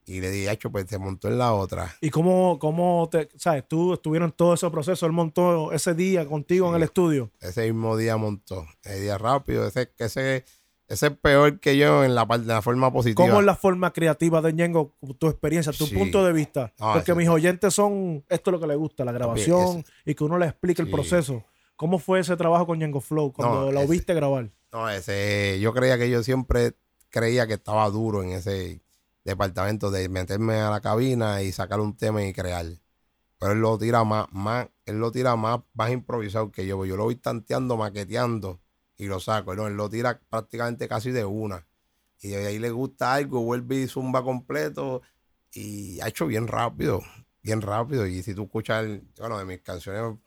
Y 0.09 0.21
le 0.21 0.31
dije, 0.31 0.49
Hacho, 0.51 0.71
pues 0.71 0.87
se 0.89 0.99
montó 0.99 1.27
en 1.27 1.37
la 1.39 1.53
otra. 1.53 1.93
¿Y 2.01 2.11
cómo, 2.11 2.61
cómo 2.61 3.09
te, 3.11 3.29
sabes, 3.37 3.67
tú 3.67 3.95
estuvieron 3.95 4.29
en 4.29 4.37
todo 4.37 4.55
ese 4.55 4.71
proceso, 4.71 5.05
él 5.07 5.11
montó 5.13 5.73
ese 5.73 5.95
día 5.95 6.25
contigo 6.29 6.69
en 6.69 6.77
el 6.77 6.85
estudio? 6.85 7.33
Ese 7.41 7.63
mismo 7.73 7.97
día 7.97 8.17
montó. 8.17 8.65
Ese 8.85 9.01
día 9.01 9.19
rápido. 9.19 9.67
Ese, 9.67 9.91
que 9.97 10.05
ese, 10.05 10.45
ese 10.89 11.07
es 11.09 11.13
peor 11.19 11.59
que 11.61 11.77
yo 11.77 12.05
en 12.05 12.15
la 12.15 12.27
la 12.45 12.63
forma 12.63 12.93
positiva. 12.93 13.27
¿Cómo 13.27 13.41
es 13.41 13.47
la 13.47 13.57
forma 13.57 13.93
creativa 13.93 14.41
de 14.43 14.53
Ñengo, 14.53 14.95
tu 15.19 15.29
experiencia, 15.29 15.73
tu 15.73 15.87
Sí. 15.87 15.95
punto 15.97 16.25
de 16.25 16.33
vista? 16.33 16.73
No, 16.79 16.93
Porque 16.95 17.15
mis 17.15 17.29
oyentes 17.29 17.75
son, 17.75 18.25
esto 18.29 18.51
es 18.51 18.53
lo 18.53 18.61
que 18.61 18.67
les 18.67 18.77
gusta, 18.77 19.05
la 19.05 19.13
grabación 19.13 19.85
y 20.05 20.15
que 20.15 20.25
uno 20.25 20.39
les 20.39 20.51
explique 20.51 20.83
el 20.83 20.91
proceso. 20.91 21.45
¿Cómo 21.77 21.99
fue 21.99 22.21
ese 22.21 22.37
trabajo 22.37 22.67
con 22.67 22.79
Ñengo 22.79 23.01
Flow 23.01 23.33
cuando 23.33 23.67
No, 23.67 23.73
lo 23.73 23.81
ese- 23.81 23.91
viste 23.91 24.15
grabar? 24.15 24.51
No, 24.73 24.89
ese, 24.89 25.59
yo 25.61 25.73
creía 25.75 25.99
que 25.99 26.09
yo 26.11 26.23
siempre 26.23 26.75
creía 27.11 27.47
que 27.47 27.55
estaba 27.55 27.89
duro 27.91 28.23
en 28.23 28.31
ese 28.31 28.81
departamento 29.25 29.91
de 29.91 30.09
meterme 30.09 30.55
a 30.61 30.71
la 30.71 30.81
cabina 30.81 31.43
y 31.43 31.53
sacar 31.53 31.81
un 31.81 31.97
tema 31.97 32.23
y 32.25 32.33
crear. 32.33 32.65
Pero 33.39 33.53
él 33.53 33.59
lo 33.61 33.77
tira 33.77 34.05
más, 34.05 34.27
más, 34.33 34.69
él 34.87 34.99
lo 34.99 35.11
tira 35.13 35.37
más, 35.37 35.61
más 35.75 35.91
improvisado 35.91 36.51
que 36.51 36.67
yo. 36.67 36.85
Yo 36.87 36.97
lo 36.97 37.05
voy 37.05 37.17
tanteando, 37.17 37.77
maqueteando 37.77 38.61
y 38.99 39.07
lo 39.07 39.21
saco. 39.21 39.55
No, 39.55 39.67
él 39.67 39.75
lo 39.75 39.89
tira 39.89 40.21
prácticamente 40.29 40.89
casi 40.89 41.11
de 41.11 41.25
una. 41.25 41.67
Y 42.21 42.29
de 42.29 42.47
ahí 42.47 42.59
le 42.59 42.71
gusta 42.71 43.15
algo, 43.15 43.43
vuelve 43.43 43.77
y 43.83 43.87
zumba 43.89 44.23
completo. 44.25 45.03
Y 45.53 46.01
ha 46.01 46.09
hecho 46.09 46.27
bien 46.27 46.47
rápido, 46.49 47.03
bien 47.43 47.61
rápido. 47.63 48.07
Y 48.07 48.23
si 48.23 48.35
tú 48.35 48.45
escuchas, 48.45 48.85
el- 48.85 49.03
bueno, 49.19 49.39
de 49.39 49.45
mis 49.45 49.61
canciones 49.61 50.19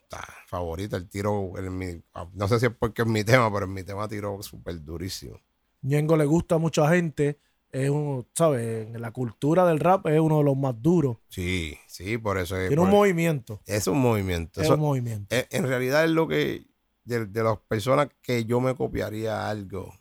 favoritas, 0.47 0.99
el 1.01 1.09
tiro, 1.09 1.53
el, 1.57 1.69
mi- 1.71 2.01
no 2.33 2.47
sé 2.47 2.59
si 2.59 2.65
es 2.67 2.71
porque 2.77 3.03
es 3.03 3.07
mi 3.07 3.23
tema, 3.23 3.51
pero 3.51 3.65
en 3.65 3.73
mi 3.73 3.83
tema 3.83 4.07
tiro 4.07 4.41
súper 4.41 4.83
durísimo. 4.83 5.39
Ñengo 5.81 6.17
le 6.17 6.25
gusta 6.25 6.55
a 6.55 6.57
mucha 6.57 6.89
gente, 6.89 7.39
es 7.71 7.89
uno, 7.89 8.25
¿sabes? 8.33 8.87
En 8.87 9.01
la 9.01 9.11
cultura 9.11 9.65
del 9.67 9.79
rap 9.79 10.07
es 10.07 10.19
uno 10.19 10.39
de 10.39 10.43
los 10.43 10.57
más 10.57 10.75
duros. 10.81 11.17
Sí, 11.29 11.77
sí, 11.87 12.17
por 12.17 12.37
eso 12.37 12.57
es. 12.57 12.67
Tiene 12.67 12.81
un 12.83 12.89
movimiento, 12.89 13.61
es 13.65 13.87
un 13.87 13.99
movimiento. 13.99 14.59
es 14.61 14.65
Eso- 14.65 14.73
un 14.75 14.81
movimiento. 14.81 15.35
en, 15.35 15.45
en 15.51 15.67
realidad 15.67 16.03
es 16.05 16.11
lo 16.11 16.27
que, 16.27 16.65
de, 17.03 17.25
de 17.25 17.43
las 17.43 17.57
personas 17.59 18.09
que 18.21 18.45
yo 18.45 18.59
me 18.61 18.75
copiaría 18.75 19.49
algo, 19.49 19.93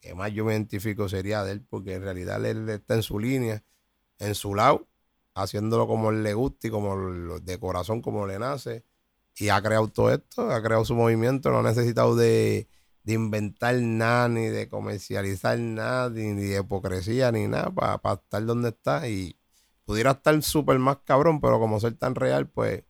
que 0.00 0.14
más 0.14 0.32
yo 0.32 0.44
me 0.44 0.52
identifico 0.52 1.08
sería 1.08 1.44
de 1.44 1.52
él, 1.52 1.62
porque 1.68 1.94
en 1.94 2.02
realidad 2.02 2.44
él 2.44 2.68
está 2.68 2.94
en 2.94 3.02
su 3.02 3.18
línea, 3.18 3.62
en 4.18 4.34
su 4.34 4.54
lado, 4.54 4.88
haciéndolo 5.34 5.86
como 5.86 6.10
él 6.10 6.22
le 6.22 6.34
gusta 6.34 6.68
y 6.68 6.70
como 6.70 7.38
de 7.40 7.58
corazón 7.58 8.02
como 8.02 8.26
le 8.26 8.38
nace. 8.38 8.84
Y 9.36 9.48
ha 9.48 9.62
creado 9.62 9.88
todo 9.88 10.12
esto, 10.12 10.50
ha 10.50 10.62
creado 10.62 10.84
su 10.84 10.94
movimiento, 10.94 11.50
no 11.50 11.60
ha 11.60 11.62
necesitado 11.62 12.16
de, 12.16 12.68
de 13.04 13.12
inventar 13.12 13.74
nada, 13.76 14.28
ni 14.28 14.46
de 14.48 14.68
comercializar 14.68 15.58
nada, 15.58 16.10
ni, 16.10 16.32
ni 16.32 16.42
de 16.44 16.60
hipocresía, 16.60 17.32
ni 17.32 17.46
nada, 17.48 17.70
para 17.70 18.14
estar 18.14 18.44
donde 18.44 18.70
está. 18.70 19.08
Y 19.08 19.38
pudiera 19.84 20.12
estar 20.12 20.42
súper 20.42 20.78
más 20.78 20.98
cabrón, 21.04 21.40
pero 21.40 21.58
como 21.58 21.80
ser 21.80 21.94
tan 21.96 22.14
real, 22.14 22.48
pues 22.48 22.84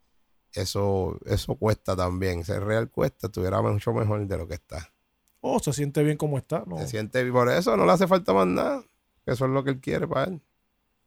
eso, 0.54 1.18
eso 1.26 1.54
cuesta 1.56 1.96
también. 1.96 2.44
Ser 2.44 2.64
real 2.64 2.90
cuesta, 2.90 3.26
estuviera 3.28 3.60
mucho 3.62 3.92
mejor 3.92 4.26
de 4.26 4.36
lo 4.38 4.46
que 4.48 4.54
está. 4.54 4.92
Oh, 5.40 5.58
se 5.58 5.72
siente 5.72 6.02
bien 6.02 6.16
como 6.16 6.38
está. 6.38 6.64
¿no? 6.66 6.78
Se 6.78 6.88
siente 6.88 7.24
por 7.32 7.48
eso, 7.50 7.76
no 7.76 7.86
le 7.86 7.92
hace 7.92 8.06
falta 8.06 8.32
más 8.32 8.46
nada. 8.46 8.84
Eso 9.26 9.44
es 9.46 9.50
lo 9.50 9.64
que 9.64 9.70
él 9.70 9.80
quiere 9.80 10.06
para 10.06 10.24
él. 10.24 10.40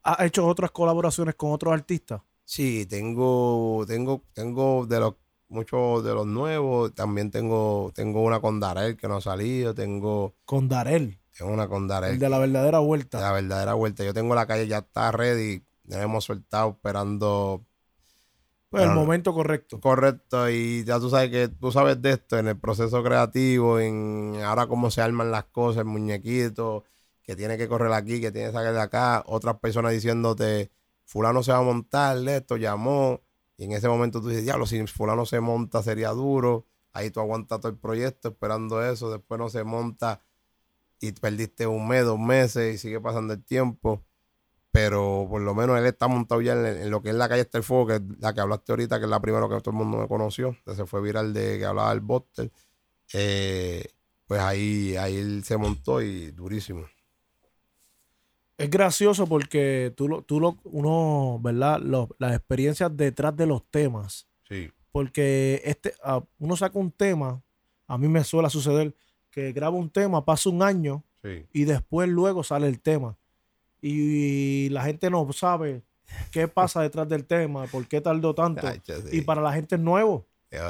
¿Ha 0.04 0.26
hecho 0.26 0.46
otras 0.46 0.72
colaboraciones 0.72 1.36
con 1.36 1.52
otros 1.52 1.74
artistas? 1.74 2.22
Sí, 2.46 2.86
tengo, 2.86 3.86
tengo, 3.88 4.22
tengo 4.34 4.86
de 4.86 5.00
los 5.00 5.16
muchos 5.48 6.04
de 6.04 6.14
los 6.14 6.26
nuevos. 6.28 6.94
También 6.94 7.32
tengo, 7.32 7.92
tengo 7.96 8.22
una 8.22 8.42
con 8.42 8.60
Darel 8.60 8.98
que 8.98 9.08
no 9.08 9.18
ha 9.18 9.22
salido. 9.22 9.74
Tengo, 9.74 10.36
Con 10.46 10.68
Darel, 10.68 11.20
tengo 11.38 11.54
una 11.54 11.68
con 11.68 11.88
Darel. 11.88 12.14
el 12.14 12.20
de 12.20 12.30
la 12.30 12.40
verdadera 12.40 12.80
de 12.80 12.86
vuelta. 12.86 13.22
la 13.22 13.32
verdadera 13.32 13.76
vuelta. 13.76 14.04
Yo 14.04 14.14
tengo 14.14 14.36
la 14.36 14.46
calle, 14.46 14.68
ya 14.68 14.80
está 14.80 15.12
ready. 15.12 15.64
Ya 15.86 15.98
la 15.98 16.04
hemos 16.04 16.26
soltado 16.26 16.72
esperando 16.72 17.66
Pues 18.74 18.86
el 18.86 18.90
momento 18.90 19.36
correcto. 19.36 19.80
Correcto, 19.80 20.50
y 20.50 20.84
ya 20.84 21.00
tú 21.00 21.08
sabes 21.08 21.30
que 21.30 21.48
tú 21.48 21.72
sabes 21.72 22.02
de 22.02 22.14
esto 22.14 22.40
en 22.40 22.48
el 22.48 22.58
proceso 22.58 23.04
creativo, 23.04 23.80
en 23.80 24.42
ahora 24.44 24.66
cómo 24.66 24.90
se 24.90 25.00
arman 25.00 25.30
las 25.30 25.44
cosas, 25.44 25.82
el 25.82 25.86
muñequito, 25.86 26.84
que 27.22 27.36
tiene 27.36 27.56
que 27.56 27.68
correr 27.68 27.94
aquí, 27.94 28.20
que 28.20 28.32
tiene 28.32 28.48
que 28.48 28.54
sacar 28.54 28.74
de 28.74 28.82
acá, 28.82 29.24
otras 29.28 29.60
personas 29.60 29.92
diciéndote, 29.92 30.72
fulano 31.06 31.44
se 31.44 31.52
va 31.52 31.60
a 31.60 31.62
montar, 31.62 32.18
esto 32.28 32.58
llamó, 32.58 33.22
y 33.58 33.66
en 33.66 33.74
ese 33.74 33.88
momento 33.88 34.22
tú 34.22 34.30
dices, 34.30 34.44
diablo, 34.44 34.66
si 34.66 34.84
fulano 34.88 35.28
se 35.28 35.40
monta 35.40 35.84
sería 35.84 36.10
duro, 36.10 36.66
ahí 36.94 37.12
tú 37.12 37.20
aguantas 37.20 37.60
todo 37.60 37.72
el 37.72 37.78
proyecto 37.78 38.30
esperando 38.30 38.84
eso, 38.84 39.12
después 39.12 39.40
no 39.40 39.50
se 39.50 39.64
monta 39.64 40.22
y 41.00 41.12
perdiste 41.12 41.68
un 41.68 41.88
mes, 41.88 42.06
dos 42.06 42.18
meses 42.18 42.74
y 42.74 42.78
sigue 42.80 43.00
pasando 43.00 43.34
el 43.34 43.44
tiempo. 43.44 44.04
Pero 44.74 45.28
por 45.30 45.40
lo 45.42 45.54
menos 45.56 45.78
él 45.80 45.86
está 45.86 46.08
montado 46.10 46.42
ya 46.42 46.54
en, 46.54 46.66
en 46.66 46.90
lo 46.90 47.02
que 47.02 47.10
es 47.10 47.16
la 47.16 47.30
calle 47.30 47.42
Está 47.44 47.60
el 47.60 47.64
Fuego, 47.64 47.86
que 47.88 47.94
es 47.96 48.02
la 48.20 48.34
que 48.34 48.42
hablaste 48.42 48.72
ahorita, 48.74 48.98
que 48.98 49.06
es 49.06 49.10
la 49.10 49.22
primera 49.22 49.48
que 49.48 49.62
todo 49.62 49.70
el 49.70 49.78
mundo 49.78 50.00
me 50.00 50.08
conoció. 50.08 50.58
que 50.66 50.74
Se 50.74 50.86
fue 50.88 51.00
viral 51.02 51.32
de 51.32 51.60
que 51.60 51.66
hablaba 51.66 51.92
del 51.92 52.02
Boster. 52.02 52.52
Eh, 53.14 53.86
pues 54.26 54.42
ahí, 54.42 54.96
ahí 54.98 55.16
él 55.18 55.44
se 55.44 55.58
montó 55.58 56.02
y 56.02 56.32
durísimo. 56.32 56.86
Es 58.58 58.70
gracioso 58.70 59.28
porque 59.28 59.94
tú 59.96 60.08
lo, 60.08 60.22
tú 60.24 60.40
lo, 60.40 60.58
uno, 60.64 61.40
¿verdad? 61.42 61.80
Los- 61.80 62.10
las 62.20 62.36
experiencias 62.36 62.96
detrás 62.96 63.36
de 63.36 63.46
los 63.46 63.64
temas. 63.70 64.28
Sí. 64.48 64.72
Porque 64.92 65.62
este, 65.66 65.94
uno 66.40 66.56
saca 66.56 66.78
un 66.78 66.92
tema, 66.92 67.42
a 67.88 67.98
mí 67.98 68.08
me 68.08 68.24
suele 68.24 68.50
suceder 68.50 68.96
que 69.32 69.52
grabo 69.52 69.78
un 69.78 69.90
tema, 69.90 70.24
pasa 70.26 70.50
un 70.50 70.62
año 70.64 71.04
Sí. 71.24 71.46
y 71.54 71.64
después 71.64 72.10
luego 72.10 72.44
sale 72.44 72.68
el 72.68 72.80
tema. 72.82 73.18
Y 73.88 74.70
la 74.70 74.84
gente 74.84 75.10
no 75.10 75.28
sabe 75.34 75.84
qué 76.32 76.48
pasa 76.48 76.82
detrás 76.82 77.08
del 77.10 77.26
tema, 77.26 77.66
por 77.68 77.86
qué 77.88 78.00
tardó 78.02 78.34
tanto. 78.34 78.66
Sí. 78.86 79.18
Y 79.18 79.22
para 79.22 79.42
la 79.42 79.52
gente 79.54 79.76
es 79.76 79.82
nuevo. 79.82 80.26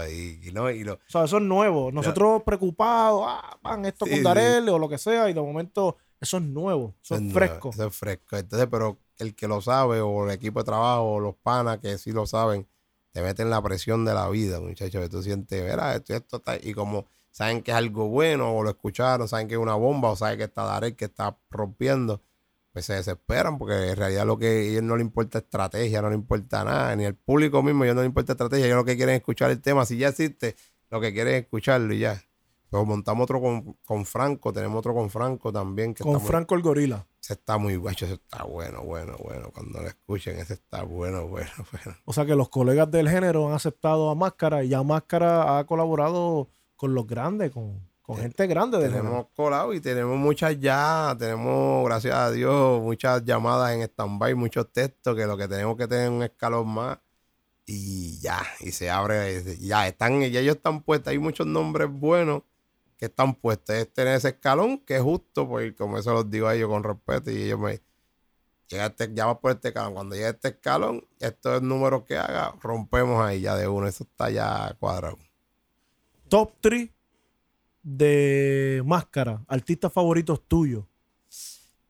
Y- 0.09 0.47
y 0.47 0.51
no, 0.51 0.69
y 0.71 0.83
lo- 0.83 0.93
O 0.93 0.99
sea, 1.07 1.25
eso 1.25 1.37
es 1.37 1.43
nuevo. 1.43 1.91
Nosotros 1.91 2.41
preocupados, 2.43 3.25
ah, 3.27 3.57
van 3.61 3.85
esto 3.85 4.05
Sí, 4.05 4.11
con 4.11 4.17
sí. 4.19 4.23
Darel 4.23 4.67
o 4.69 4.79
lo 4.79 4.89
que 4.89 4.97
sea, 4.97 5.29
y 5.29 5.33
de 5.33 5.41
momento 5.41 5.97
eso 6.19 6.37
es 6.37 6.43
nuevo, 6.43 6.95
eso 7.03 7.15
es 7.15 7.21
nuevo, 7.21 7.33
fresco. 7.37 7.69
Eso 7.71 7.87
es 7.87 7.95
fresco. 7.95 8.37
Entonces, 8.37 8.67
pero 8.71 8.97
el 9.19 9.35
que 9.35 9.47
lo 9.47 9.61
sabe, 9.61 9.99
o 10.01 10.25
el 10.25 10.31
equipo 10.31 10.59
de 10.61 10.65
trabajo, 10.65 11.03
o 11.15 11.19
los 11.19 11.35
panas 11.35 11.79
que 11.79 11.97
sí 11.99 12.11
lo 12.13 12.25
saben, 12.25 12.65
te 13.11 13.21
meten 13.21 13.49
la 13.51 13.61
presión 13.61 14.05
de 14.05 14.13
la 14.15 14.27
vida, 14.29 14.59
muchachos. 14.59 15.01
Que 15.03 15.09
tú 15.09 15.21
sientes, 15.21 15.61
verá, 15.61 15.93
esto, 15.95 16.15
esto 16.15 16.37
está. 16.37 16.55
Y 16.55 16.73
como 16.73 17.05
saben 17.29 17.61
que 17.61 17.71
es 17.71 17.77
algo 17.77 18.07
bueno, 18.07 18.55
o 18.55 18.63
lo 18.63 18.69
escucharon, 18.69 19.27
saben 19.27 19.47
que 19.49 19.53
es 19.55 19.59
una 19.59 19.75
bomba, 19.75 20.09
o 20.11 20.15
saben 20.15 20.37
que 20.37 20.45
está 20.45 20.63
Darel 20.63 20.95
que 20.95 21.05
está 21.05 21.37
rompiendo, 21.51 22.21
pues 22.73 22.85
se 22.85 22.93
desesperan, 22.95 23.57
porque 23.59 23.91
en 23.91 23.95
realidad 23.95 24.25
lo 24.25 24.37
que 24.37 24.47
a 24.47 24.51
ellos 24.59 24.83
no 24.83 24.95
le 24.97 25.03
importa 25.03 25.37
estrategia, 25.37 26.01
no 26.01 26.09
le 26.09 26.15
importa 26.15 26.63
nada, 26.65 26.95
ni 26.95 27.05
el 27.05 27.15
público 27.15 27.61
mismo, 27.63 27.83
a 27.83 27.85
ellos 27.85 27.95
no 27.95 28.01
le 28.01 28.07
importa 28.07 28.33
estrategia, 28.33 28.65
ellos 28.65 28.77
lo 28.77 28.83
que 28.85 28.97
quieren 28.97 29.13
es 29.15 29.19
escuchar 29.21 29.51
el 29.51 29.61
tema. 29.61 29.85
Si 29.85 29.95
ya 29.97 30.09
existe, 30.09 30.55
lo 30.89 30.99
que 30.99 31.13
quieren 31.13 31.35
es 31.35 31.43
escucharlo 31.43 31.93
y 31.93 31.99
ya. 31.99 32.21
Pero 32.71 32.83
montamos 32.85 33.25
otro 33.25 33.39
con, 33.39 33.77
con 33.85 34.03
Franco, 34.03 34.51
tenemos 34.51 34.79
otro 34.79 34.95
con 34.95 35.11
Franco 35.11 35.53
también. 35.53 35.93
Que 35.93 36.01
Con 36.03 36.13
está 36.13 36.19
muy- 36.23 36.27
Franco 36.27 36.55
el 36.55 36.63
Gorila. 36.63 37.05
ese 37.21 37.33
está 37.33 37.59
muy 37.59 37.75
guacho, 37.75 38.05
ese 38.05 38.15
está 38.15 38.43
bueno, 38.45 38.81
bueno, 38.81 39.15
bueno. 39.23 39.51
Cuando 39.53 39.79
lo 39.79 39.87
escuchen, 39.87 40.39
ese 40.39 40.53
está 40.55 40.81
bueno, 40.81 41.27
bueno, 41.27 41.51
bueno. 41.71 41.97
O 42.05 42.13
sea 42.13 42.25
que 42.25 42.33
los 42.35 42.49
colegas 42.49 42.89
del 42.89 43.07
género 43.07 43.47
han 43.47 43.53
aceptado 43.53 44.09
a 44.09 44.15
Máscara 44.15 44.63
y 44.63 44.69
ya 44.69 44.81
Máscara 44.81 45.59
ha 45.59 45.65
colaborado 45.67 46.47
con 46.75 46.95
los 46.95 47.05
grandes, 47.05 47.51
con, 47.51 47.87
con 48.03 48.17
gente 48.17 48.45
grande 48.47 48.77
género. 48.77 48.97
Tenemos 48.97 49.27
colado 49.33 49.73
y 49.73 49.79
tenemos 49.79 50.17
muchas 50.17 50.59
ya, 50.59 51.15
tenemos, 51.17 51.85
gracias 51.85 52.13
a 52.13 52.31
Dios, 52.31 52.81
muchas 52.81 53.23
llamadas 53.23 53.73
en 53.73 53.81
stand-by, 53.81 54.35
muchos 54.35 54.71
textos, 54.71 55.15
que 55.15 55.25
lo 55.25 55.37
que 55.37 55.47
tenemos 55.47 55.77
que 55.77 55.87
tener 55.87 56.05
es 56.05 56.11
un 56.11 56.21
escalón 56.21 56.67
más 56.67 56.99
y 57.65 58.19
ya, 58.19 58.43
y 58.59 58.71
se 58.71 58.89
abre, 58.89 59.57
ya 59.57 59.87
están, 59.87 60.19
ya 60.19 60.41
ellos 60.41 60.57
están 60.57 60.81
puestos, 60.81 61.11
hay 61.11 61.17
muchos 61.17 61.47
nombres 61.47 61.89
buenos 61.89 62.43
que 62.97 63.05
están 63.05 63.35
puestos, 63.35 63.73
es 63.73 63.93
tener 63.93 64.17
ese 64.17 64.29
escalón 64.29 64.79
que 64.79 64.97
es 64.97 65.01
justo, 65.01 65.47
pues 65.47 65.73
como 65.73 65.97
eso 65.97 66.13
los 66.13 66.29
digo 66.29 66.47
a 66.47 66.55
ellos 66.55 66.67
con 66.67 66.83
respeto 66.83 67.31
y 67.31 67.43
ellos 67.43 67.59
me 67.59 67.81
llega 68.67 68.87
este, 68.87 69.13
ya 69.13 69.27
va 69.27 69.39
por 69.39 69.51
este 69.51 69.69
escalón, 69.69 69.93
cuando 69.93 70.15
llegue 70.15 70.27
este 70.27 70.49
escalón, 70.49 71.07
estos 71.21 71.61
números 71.61 72.03
que 72.03 72.17
haga, 72.17 72.53
rompemos 72.61 73.25
ahí 73.25 73.39
ya 73.39 73.55
de 73.55 73.69
uno, 73.69 73.87
eso 73.87 74.03
está 74.03 74.29
ya 74.29 74.75
cuadrado. 74.77 75.17
Top 76.27 76.51
3 76.59 76.89
de 77.83 78.81
Máscara, 78.85 79.43
artistas 79.47 79.91
favoritos 79.91 80.47
tuyos. 80.47 80.85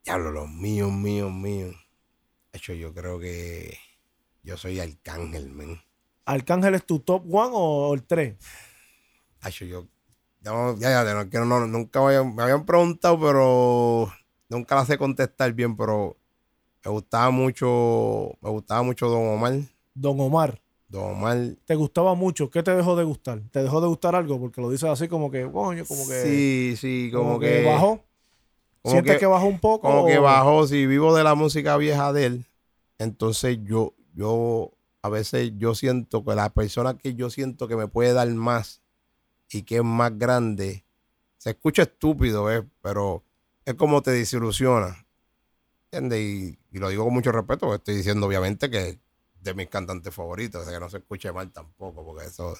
Diablo, 0.03 0.31
los 0.31 0.49
míos, 0.49 0.91
míos, 0.91 1.31
míos. 1.31 1.75
De 2.51 2.57
hecho, 2.57 2.73
yo 2.73 2.93
creo 2.93 3.19
que 3.19 3.77
yo 4.43 4.57
soy 4.57 4.79
Arcángel, 4.79 5.49
men. 5.49 5.79
¿Arcángel 6.25 6.75
es 6.75 6.85
tu 6.85 6.99
top 6.99 7.23
1 7.25 7.51
o 7.53 7.93
el 7.93 8.03
3? 8.03 8.37
De 9.43 9.49
hecho, 9.49 9.65
yo. 9.65 9.87
no, 10.41 10.77
ya, 10.77 10.89
ya, 11.03 11.13
no, 11.13 11.29
quiero, 11.29 11.45
no, 11.45 11.65
nunca 11.67 12.01
me 12.01 12.07
habían, 12.07 12.35
me 12.35 12.43
habían 12.43 12.65
preguntado, 12.65 13.19
pero 13.19 14.11
nunca 14.49 14.75
la 14.75 14.85
sé 14.85 14.97
contestar 14.97 15.53
bien, 15.53 15.77
pero 15.77 16.17
me 16.83 16.91
gustaba 16.91 17.29
mucho, 17.29 18.37
me 18.41 18.49
gustaba 18.49 18.83
mucho 18.83 19.07
Don 19.07 19.27
Omar. 19.27 19.53
Don 19.93 20.19
Omar, 20.19 20.61
Don 20.93 21.11
Omar. 21.13 21.55
¿te 21.65 21.73
gustaba 21.73 22.13
mucho? 22.13 22.51
¿Qué 22.51 22.61
te 22.61 22.69
dejó 22.75 22.95
de 22.95 23.03
gustar? 23.03 23.41
¿Te 23.51 23.63
dejó 23.63 23.81
de 23.81 23.87
gustar 23.87 24.15
algo? 24.15 24.39
Porque 24.39 24.61
lo 24.61 24.69
dices 24.69 24.87
así 24.87 25.07
como 25.07 25.31
que, 25.31 25.41
coño, 25.51 25.85
como 25.85 26.07
que, 26.07 26.21
Sí, 26.21 26.75
sí, 26.77 27.09
como, 27.11 27.23
como 27.29 27.39
que, 27.39 27.47
que 27.47 27.65
bajó. 27.65 28.03
como 28.83 28.93
¿Sientes 28.93 29.15
que- 29.15 29.19
que, 29.21 29.25
bajó 29.25 29.47
un 29.47 29.59
poco? 29.59 29.87
Como 29.87 30.05
que 30.05 30.19
bajó, 30.19 30.67
si 30.67 30.85
vivo 30.85 31.15
de 31.15 31.23
la 31.23 31.33
música 31.33 31.77
vieja 31.77 32.13
de 32.13 32.25
él, 32.27 32.45
entonces 32.99 33.57
yo, 33.63 33.95
yo, 34.13 34.71
a 35.01 35.09
veces 35.09 35.53
yo 35.57 35.73
siento 35.73 36.23
que 36.23 36.35
la 36.35 36.51
persona 36.51 36.95
que 36.95 37.15
yo 37.15 37.31
siento 37.31 37.67
que 37.67 37.75
me 37.75 37.87
puede 37.87 38.13
dar 38.13 38.27
más 38.29 38.83
y 39.49 39.63
que 39.63 39.77
es 39.77 39.83
más 39.83 40.15
grande, 40.15 40.85
se 41.39 41.49
escucha 41.49 41.81
estúpido, 41.81 42.43
¿ves? 42.43 42.63
pero 42.83 43.23
es 43.65 43.73
como 43.73 44.03
te 44.03 44.11
desilusiona. 44.11 45.07
¿Entiendes? 45.91 46.19
Y, 46.19 46.59
y 46.71 46.77
lo 46.79 46.89
digo 46.89 47.03
con 47.03 47.13
mucho 47.15 47.31
respeto, 47.31 47.65
porque 47.65 47.77
estoy 47.77 47.95
diciendo 47.95 48.27
obviamente 48.27 48.69
que 48.69 48.99
de 49.43 49.53
mis 49.53 49.67
cantantes 49.67 50.13
favoritos, 50.13 50.61
o 50.61 50.63
sea, 50.65 50.73
que 50.73 50.79
no 50.79 50.89
se 50.89 50.97
escuche 50.97 51.31
mal 51.31 51.51
tampoco, 51.51 52.03
porque 52.05 52.25
eso 52.25 52.55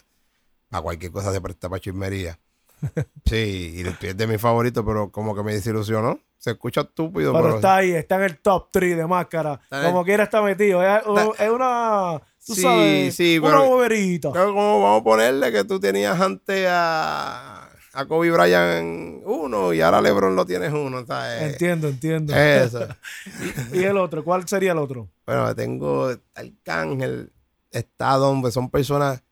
a 0.71 0.81
cualquier 0.81 1.11
cosa 1.11 1.31
se 1.31 1.39
presta 1.41 1.69
para 1.69 1.79
chismería. 1.79 2.39
Sí, 3.25 3.81
y 4.01 4.05
es 4.07 4.17
de 4.17 4.27
mis 4.27 4.41
favoritos, 4.41 4.83
pero 4.85 5.09
como 5.11 5.33
que 5.33 5.41
me 5.43 5.53
desilusionó. 5.53 6.19
Se 6.37 6.51
escucha 6.51 6.81
estúpido, 6.81 7.31
Pero, 7.31 7.43
pero, 7.45 7.55
está 7.55 7.77
ahí, 7.77 7.91
está 7.91 8.15
en 8.17 8.23
el 8.23 8.39
top 8.39 8.67
3 8.71 8.97
de 8.97 9.07
máscara. 9.07 9.61
Está 9.63 9.83
Como 9.85 10.01
el- 10.01 10.05
quiera 10.05 10.25
está 10.25 10.41
metido. 10.41 10.83
Es, 10.83 10.99
Está- 10.99 11.45
es 11.45 11.49
una, 11.49 12.21
tú 12.45 12.53
Sí, 12.55 12.61
sabes, 12.61 13.15
sí, 13.15 13.39
una 13.39 13.47
pero- 13.51 13.65
boberita. 13.69 14.31
Pero 14.33 14.47
como 14.47 14.81
vamos 14.81 14.99
a 14.99 15.03
ponerle 15.05 15.51
que 15.53 15.63
tú 15.63 15.79
tenías 15.79 16.19
antes 16.19 16.67
a, 16.69 17.69
a 17.93 18.05
Kobe 18.05 18.31
Bryant 18.31 19.21
uno 19.23 19.71
y 19.71 19.81
ahora 19.81 20.01
LeBron 20.01 20.35
lo 20.35 20.45
tienes 20.45 20.73
uno, 20.73 21.05
¿sabes? 21.05 21.53
Entiendo, 21.53 21.87
entiendo. 21.87 22.35
Eso. 22.35 22.87
¿Y 23.73 23.83
el 23.83 23.97
otro? 23.97 24.23
¿Cuál 24.23 24.47
sería 24.47 24.71
el 24.71 24.79
otro? 24.79 25.09
Bueno, 25.25 25.55
tengo 25.55 26.11
Arcángel, 26.33 27.31
está 27.71 28.15
Don, 28.15 28.41
pues 28.41 28.55
son 28.55 28.69
personas, 28.69 29.23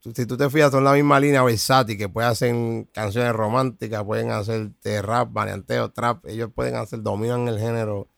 si 0.00 0.26
tú 0.26 0.36
te 0.36 0.48
fijas, 0.48 0.72
son 0.72 0.84
la 0.84 0.94
misma 0.94 1.20
línea 1.20 1.42
versátil, 1.42 1.98
que 1.98 2.08
pueden 2.08 2.30
hacer 2.30 2.54
canciones 2.92 3.32
románticas, 3.34 4.02
pueden 4.04 4.30
hacer 4.30 4.72
rap, 5.02 5.30
varianteo, 5.30 5.90
trap, 5.90 6.26
ellos 6.26 6.50
pueden 6.52 6.76
hacer, 6.76 7.02
dominan 7.02 7.46
el 7.46 7.58
género 7.58 8.08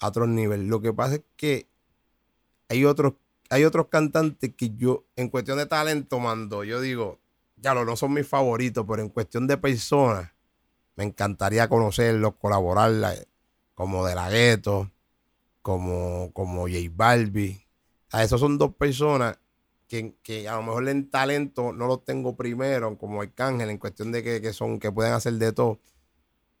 a 0.00 0.08
otro 0.08 0.26
nivel. 0.26 0.68
Lo 0.68 0.80
que 0.80 0.92
pasa 0.92 1.16
es 1.16 1.22
que 1.36 1.66
hay 2.68 2.84
otros, 2.84 3.14
hay 3.48 3.64
otros 3.64 3.88
cantantes 3.88 4.54
que 4.54 4.74
yo, 4.76 5.04
en 5.16 5.28
cuestión 5.28 5.58
de 5.58 5.66
talento, 5.66 6.18
mando, 6.20 6.62
yo 6.62 6.80
digo, 6.80 7.18
ya 7.64 7.72
lo 7.72 7.86
no 7.86 7.96
son 7.96 8.12
mis 8.12 8.28
favoritos, 8.28 8.84
pero 8.86 9.00
en 9.00 9.08
cuestión 9.08 9.46
de 9.46 9.56
personas, 9.56 10.30
me 10.96 11.04
encantaría 11.04 11.66
conocerlos, 11.66 12.34
colaborar, 12.34 13.26
como 13.74 14.04
De 14.04 14.14
La 14.14 14.28
Ghetto, 14.28 14.90
como, 15.62 16.30
como 16.34 16.68
J 16.68 16.76
Balbi. 16.92 17.66
A 18.10 18.22
esos 18.22 18.38
son 18.38 18.58
dos 18.58 18.74
personas 18.74 19.38
que, 19.88 20.14
que 20.22 20.46
a 20.46 20.56
lo 20.56 20.62
mejor 20.62 20.86
en 20.90 21.10
talento 21.10 21.72
no 21.72 21.86
los 21.86 22.04
tengo 22.04 22.36
primero, 22.36 22.98
como 22.98 23.22
Arcángel, 23.22 23.70
en 23.70 23.78
cuestión 23.78 24.12
de 24.12 24.22
que, 24.22 24.42
que 24.42 24.52
son, 24.52 24.78
que 24.78 24.92
pueden 24.92 25.14
hacer 25.14 25.32
de 25.32 25.52
todo. 25.52 25.80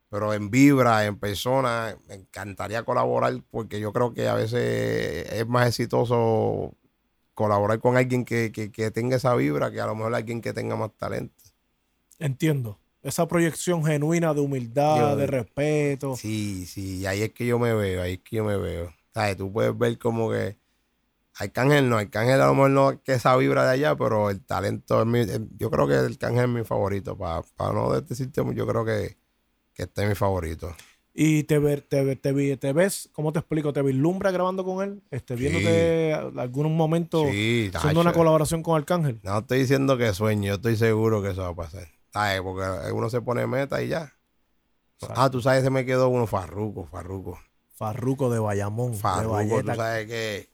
Pero 0.08 0.32
en 0.32 0.50
vibra, 0.50 1.04
en 1.04 1.18
persona, 1.18 1.98
me 2.08 2.14
encantaría 2.14 2.82
colaborar 2.82 3.42
porque 3.50 3.78
yo 3.78 3.92
creo 3.92 4.14
que 4.14 4.26
a 4.26 4.34
veces 4.34 5.30
es 5.30 5.46
más 5.46 5.68
exitoso 5.68 6.74
colaborar 7.34 7.80
con 7.80 7.96
alguien 7.96 8.24
que, 8.24 8.52
que- 8.52 8.70
que 8.72 8.90
tenga 8.90 9.16
esa 9.16 9.34
vibra 9.34 9.70
que 9.72 9.80
a 9.80 9.86
lo 9.86 9.94
mejor 9.94 10.14
alguien 10.14 10.40
que 10.40 10.52
tenga 10.52 10.76
más 10.76 10.92
talento. 10.96 11.34
Entiendo. 12.18 12.78
Esa 13.02 13.28
proyección 13.28 13.84
genuina 13.84 14.32
de 14.32 14.40
humildad, 14.40 15.10
Yo- 15.10 15.16
de 15.16 15.26
respeto. 15.26 16.16
Sí, 16.16 16.64
sí, 16.66 17.04
ahí 17.06 17.22
es 17.22 17.32
que 17.32 17.46
yo 17.46 17.58
me 17.58 17.74
veo, 17.74 18.02
ahí 18.02 18.14
es 18.14 18.20
que 18.20 18.36
yo 18.36 18.44
me 18.44 18.56
veo. 18.56 18.92
¿Sabes? 19.12 19.36
Tú 19.36 19.52
puedes 19.52 19.76
ver 19.76 19.98
como 19.98 20.30
que 20.30 20.56
Arcángel 21.36 21.88
no, 21.90 21.98
Arcángel 21.98 22.40
a 22.40 22.46
lo 22.46 22.54
mejor 22.54 22.70
no 22.70 23.02
que 23.02 23.14
esa 23.14 23.36
vibra 23.36 23.64
de 23.64 23.72
allá, 23.72 23.96
pero 23.96 24.30
el 24.30 24.44
talento 24.44 25.00
es 25.02 25.06
mi, 25.06 25.20
eh, 25.20 25.40
yo 25.58 25.70
creo 25.70 25.86
que 25.88 25.94
Arcángel 25.96 26.44
es 26.44 26.50
mi 26.50 26.64
favorito. 26.64 27.16
Para 27.18 27.72
no 27.72 28.00
decirte, 28.00 28.42
yo 28.54 28.66
creo 28.66 28.84
que, 28.84 29.16
que 29.74 29.84
este 29.84 30.02
es 30.04 30.08
mi 30.10 30.14
favorito. 30.14 30.74
Y 31.16 31.44
te, 31.44 31.60
ver, 31.60 31.80
te, 31.80 32.16
te, 32.16 32.32
vi- 32.32 32.56
te 32.56 32.72
ves, 32.72 33.08
¿cómo 33.12 33.32
te 33.32 33.38
explico? 33.38 33.72
¿Te 33.72 33.82
vislumbra 33.82 34.32
grabando 34.32 34.64
con 34.64 34.82
él? 34.82 35.00
Este, 35.12 35.36
viéndote 35.36 36.12
algún 36.12 36.76
momento 36.76 37.22
Sí, 37.30 37.70
haciendo 37.72 38.00
una 38.00 38.12
colaboración 38.12 38.64
con 38.64 38.76
Arcángel. 38.76 39.20
No 39.22 39.38
estoy 39.38 39.60
diciendo 39.60 39.96
que 39.96 40.12
sueño, 40.12 40.48
yo 40.48 40.54
estoy 40.54 40.76
seguro 40.76 41.22
que 41.22 41.30
eso 41.30 41.42
va 41.42 41.48
a 41.50 41.54
pasar. 41.54 41.86
¿Sabes? 42.12 42.40
Porque 42.42 42.92
uno 42.92 43.08
se 43.10 43.20
pone 43.20 43.46
meta 43.46 43.80
y 43.80 43.88
ya. 43.88 44.12
Ah, 45.10 45.30
tú 45.30 45.40
sabes, 45.40 45.62
se 45.62 45.70
me 45.70 45.84
quedó 45.84 46.08
uno 46.08 46.26
Farruco, 46.26 46.84
Farruco. 46.86 47.38
Farruco 47.74 48.30
de 48.30 48.38
Bayamón, 48.38 48.92
de 48.92 48.98
Farruko, 48.98 49.62
tú 49.62 49.74
sabes 49.74 50.06
que, 50.06 50.48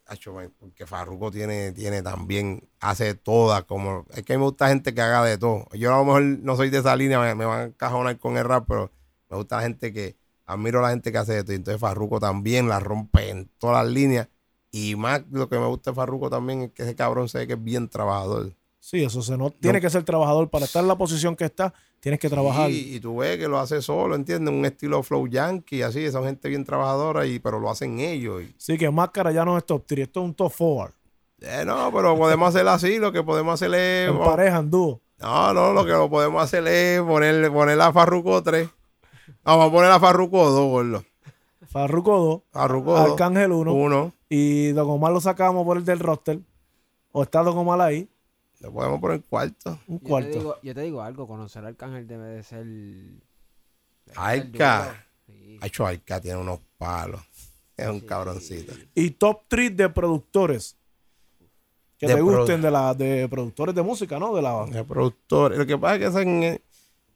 porque 0.59 0.87
Farruko 0.87 1.31
tiene, 1.31 1.73
tiene 1.73 2.03
también, 2.03 2.69
hace 2.81 3.15
todas, 3.15 3.65
como, 3.65 4.07
es 4.15 4.23
que 4.25 4.39
me 4.39 4.45
gusta 4.45 4.69
gente 4.69 4.95
que 4.95 5.01
haga 5.03 5.23
de 5.25 5.37
todo. 5.37 5.67
Yo 5.75 5.95
a 5.95 5.99
lo 5.99 6.05
mejor 6.07 6.23
no 6.23 6.57
soy 6.57 6.71
de 6.71 6.79
esa 6.79 6.97
línea, 6.97 7.21
me, 7.21 7.35
me 7.35 7.45
van 7.45 7.61
a 7.61 7.65
encajonar 7.65 8.19
con 8.19 8.39
el 8.39 8.45
rap, 8.45 8.65
pero 8.67 8.91
me 9.29 9.37
gusta 9.37 9.57
la 9.57 9.63
gente 9.63 9.93
que, 9.93 10.17
admiro 10.53 10.79
a 10.81 10.83
la 10.83 10.91
gente 10.91 11.11
que 11.13 11.19
hace 11.19 11.43
todo. 11.43 11.53
Y 11.53 11.57
Entonces 11.57 11.81
Farruko 11.81 12.21
también 12.21 12.69
la 12.69 12.81
rompe 12.81 13.31
en 13.31 13.49
todas 13.59 13.85
las 13.85 13.93
líneas. 13.93 14.29
Y 14.73 14.95
más 14.97 15.23
lo 15.31 15.49
que 15.49 15.59
me 15.59 15.67
gusta 15.67 15.91
de 15.91 15.95
Farruko 15.97 16.31
también 16.31 16.63
es 16.63 16.71
que 16.73 16.83
ese 16.85 16.95
cabrón 16.95 17.29
se 17.29 17.39
ve 17.39 17.47
que 17.47 17.55
es 17.55 17.63
bien 17.65 17.89
trabajador. 17.89 18.53
Sí, 18.79 19.03
eso 19.05 19.21
se 19.21 19.37
no 19.37 19.51
tiene 19.51 19.81
que 19.81 19.91
ser 19.91 20.05
trabajador 20.05 20.49
para 20.49 20.65
estar 20.65 20.83
en 20.83 20.89
la 20.89 20.97
posición 20.97 21.37
que 21.37 21.45
está, 21.45 21.75
tienes 22.01 22.19
que 22.19 22.31
trabajar. 22.31 22.71
Y, 22.71 22.95
y 22.97 23.01
tú 23.01 23.19
ves 23.19 23.37
que 23.37 23.47
lo 23.47 23.59
hace 23.59 23.83
solo, 23.83 24.15
¿entiendes? 24.15 24.55
Un 24.55 24.65
estilo 24.65 25.03
flow 25.03 25.27
yankee, 25.27 25.83
así, 25.83 26.11
son 26.11 26.25
gente 26.25 26.49
bien 26.49 26.65
trabajadora, 26.65 27.27
y, 27.27 27.39
pero 27.41 27.61
lo 27.61 27.69
hacen 27.69 28.01
ellos. 28.01 28.43
Y- 28.43 28.55
Sí, 28.57 28.79
que 28.79 28.91
máscara 28.91 29.33
ya 29.33 29.45
no 29.45 29.59
es 29.59 29.67
top 29.67 29.85
3, 29.87 30.07
esto 30.07 30.21
es 30.21 30.25
un 30.25 30.35
top 30.35 30.53
4. 30.57 30.95
Eh, 31.43 31.63
no, 31.67 31.93
pero 31.93 32.17
podemos 32.17 32.49
hacerlo 32.49 32.71
así, 32.71 32.99
lo 32.99 33.13
que 33.13 33.23
podemos 33.23 33.53
hacer 33.55 33.75
es... 33.75 34.09
En 34.11 34.19
pareja, 34.19 34.59
en 34.59 34.71
dúo. 34.71 35.01
No, 35.19 35.53
no, 35.53 35.73
lo 35.75 35.85
que 35.85 35.93
lo 35.93 36.09
podemos 36.09 36.43
hacer 36.43 36.67
es 36.67 37.03
ponerle, 37.03 37.51
ponerle 37.51 37.83
a 37.85 37.93
Farruko 37.93 38.43
3. 38.43 38.67
Vamos 39.45 39.69
a 39.69 39.73
poner 39.73 39.91
a 39.91 40.01
Farruko 40.01 40.51
2, 40.51 40.71
gordo. 40.71 41.05
Farruko 41.69 42.19
2, 42.19 42.43
Farruko 42.53 42.93
2. 42.99 43.11
Arcángel 43.13 43.53
1 43.53 43.73
1. 43.73 44.13
y 44.29 44.69
Don 44.73 44.91
Omar 44.91 45.13
lo 45.13 45.21
sacamos 45.21 45.65
por 45.65 45.77
el 45.77 45.85
del 45.85 45.99
roster. 46.01 46.41
O 47.13 47.23
está 47.23 47.43
Don 47.43 47.57
Omar 47.59 47.81
ahí, 47.81 48.09
Le 48.61 48.71
podemos 48.71 49.01
poner 49.01 49.23
cuarto. 49.25 49.79
un 49.87 49.97
Yo 49.99 50.03
te, 50.03 50.09
cuarto. 50.09 50.39
digo, 50.39 50.57
yo 50.63 50.75
te 50.75 50.81
digo 50.83 51.03
algo, 51.03 51.27
conocer 51.27 51.63
al 51.63 51.69
Arcángel 51.69 52.07
debe 52.07 52.27
de 52.29 52.43
ser... 52.43 52.67
Arca. 54.17 55.07
Sí. 55.27 55.59
Hacho 55.61 55.87
Arca 55.87 56.21
tiene 56.21 56.39
unos 56.39 56.61
palos. 56.79 57.21
Es 57.77 57.89
un 57.89 58.01
cabroncito. 58.01 58.73
Y 58.95 59.11
top 59.13 59.43
3 59.49 59.77
de 59.77 59.89
productores 59.89 60.77
que 61.99 62.07
De 62.07 62.15
te 62.15 62.21
gusten 62.21 62.61
de 62.63 62.71
la 62.71 62.95
de 62.95 63.29
productores 63.29 63.75
de 63.75 63.83
música, 63.83 64.19
¿no? 64.19 64.35
De 64.35 64.43
la 64.43 64.65
De 64.67 64.85
productores. 64.85 65.59
Lo 65.59 65.67
que 65.67 65.79
pasa 65.79 65.97
es 66.21 66.25
que 66.27 66.63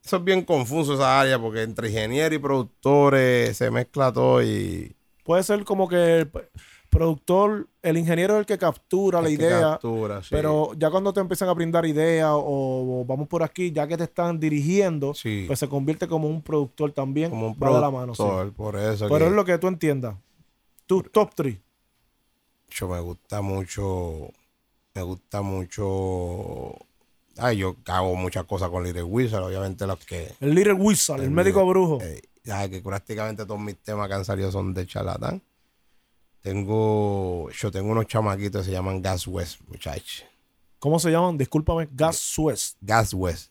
eso, 0.05 0.17
es 0.17 0.25
bien 0.25 0.43
confuso 0.43 0.95
esa 0.95 1.21
área 1.21 1.39
porque 1.39 1.63
entre 1.63 1.89
ingeniero 1.89 2.35
y 2.35 2.39
productores 2.39 3.57
se 3.57 3.71
mezcla 3.71 4.13
todo 4.13 4.43
y 4.43 4.95
puede 5.25 5.43
ser 5.43 5.65
como 5.65 5.89
que 5.89 6.19
el 6.21 6.31
productor, 6.91 7.67
el 7.83 7.97
ingeniero 7.99 8.35
es 8.35 8.41
el 8.41 8.47
que 8.47 8.57
captura 8.59 9.21
la 9.21 9.27
que 9.27 9.35
idea, 9.35 9.61
captura, 9.61 10.23
sí. 10.23 10.29
pero 10.31 10.73
ya 10.77 10.91
cuando 10.91 11.13
te 11.13 11.19
empiezan 11.21 11.49
a 11.49 11.53
brindar 11.55 11.85
ideas 11.87 12.31
o, 12.33 13.01
o 13.01 13.05
vamos 13.05 13.27
por 13.27 13.43
aquí, 13.43 13.73
ya 13.73 13.89
que 13.89 13.97
te 13.97 14.05
están 14.05 14.39
dirigiendo, 14.39 15.13
Sí. 15.15 15.45
pues 15.49 15.59
se 15.59 15.69
convierte 15.69 16.07
como 16.07 16.29
un 16.29 16.41
productor 16.41 16.93
también, 16.93 17.31
como 17.31 17.49
un 17.49 17.59
de 17.59 17.81
la 17.81 17.91
mano, 17.91 18.15
sí. 18.15 18.23
productor, 18.23 18.53
por 18.53 18.77
eso 18.77 19.09
Pero 19.09 19.19
que 19.25 19.27
es 19.27 19.33
lo 19.33 19.45
que 19.45 19.59
tú 19.59 19.67
entiendas. 19.67 20.15
Tu 20.87 21.03
top 21.03 21.31
3. 21.35 21.57
yo 22.71 22.89
me 22.89 23.01
gusta 23.01 23.41
mucho, 23.43 24.29
me 24.95 25.03
gusta 25.03 25.43
mucho, 25.43 26.77
ay, 27.39 27.59
yo 27.59 27.77
hago 27.87 28.15
muchas 28.17 28.45
cosas 28.45 28.69
con 28.71 28.85
Little 28.85 29.03
Wizard, 29.05 29.43
obviamente 29.43 29.87
los 29.87 29.99
que, 30.05 30.33
El 30.41 30.55
Little 30.55 30.75
Wizard, 30.75 31.19
el, 31.21 31.25
El 31.27 31.31
médico 31.31 31.65
brujo. 31.67 31.99
eh, 32.03 32.23
ya 32.45 32.69
que 32.69 32.81
prácticamente 32.81 33.45
todos 33.47 33.61
mis 33.61 33.77
temas 33.79 34.09
que 34.09 34.15
han 34.15 34.25
salido 34.25 34.51
son 34.53 34.75
de 34.75 34.87
charlatán. 34.87 35.43
Tengo, 36.43 37.49
yo 37.51 37.71
tengo 37.71 37.91
unos 37.93 38.07
chamaquitos 38.07 38.63
que 38.63 38.67
se 38.67 38.73
llaman 38.73 39.01
Gas 39.01 39.27
West, 39.27 39.61
muchachos. 39.67 40.25
¿Cómo 40.79 40.99
se 40.99 41.11
llaman? 41.11 41.39
Discúlpame. 41.39 41.89
Gas 41.93 42.17
Suez. 42.17 42.77
Gas 42.83 43.15
West. 43.15 43.51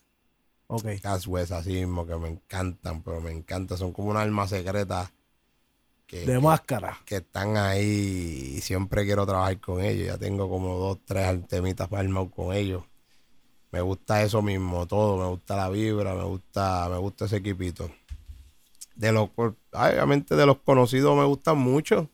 Ok. 0.68 0.84
Gas 1.02 1.26
West, 1.26 1.50
así 1.50 1.72
mismo, 1.72 2.06
que 2.06 2.14
me 2.14 2.28
encantan, 2.28 3.02
pero 3.02 3.20
me 3.20 3.32
encantan. 3.32 3.76
Son 3.76 3.92
como 3.92 4.10
una 4.10 4.22
alma 4.22 4.46
secreta 4.46 5.10
que, 6.06 6.20
De 6.20 6.26
que- 6.34 6.38
máscara. 6.38 6.96
que 7.04 7.16
están 7.16 7.56
ahí 7.56 8.54
y 8.56 8.60
siempre 8.60 9.04
quiero 9.04 9.26
trabajar 9.26 9.58
con 9.60 9.82
ellos. 9.82 10.06
Ya 10.06 10.16
tengo 10.18 10.48
como 10.48 10.76
dos, 10.76 10.98
tres 11.04 11.44
temitas 11.48 11.88
para 11.88 12.02
armar 12.02 12.30
con 12.30 12.54
ellos. 12.54 12.84
Me 13.74 13.80
gusta 13.80 14.22
eso 14.22 14.40
mismo, 14.40 14.86
todo. 14.86 15.18
Me 15.18 15.26
gusta 15.26 15.56
la 15.56 15.68
vibra, 15.68 16.14
me 16.14 16.22
gusta, 16.22 16.86
me 16.88 16.96
gusta 16.98 17.24
ese 17.24 17.38
equipito. 17.38 17.90
De 18.94 19.10
los, 19.10 19.30
obviamente 19.72 20.36
de 20.36 20.46
los 20.46 20.58
conocidos 20.58 21.16
me 21.18 21.24
gustan 21.24 21.58
mucho. 21.58 22.08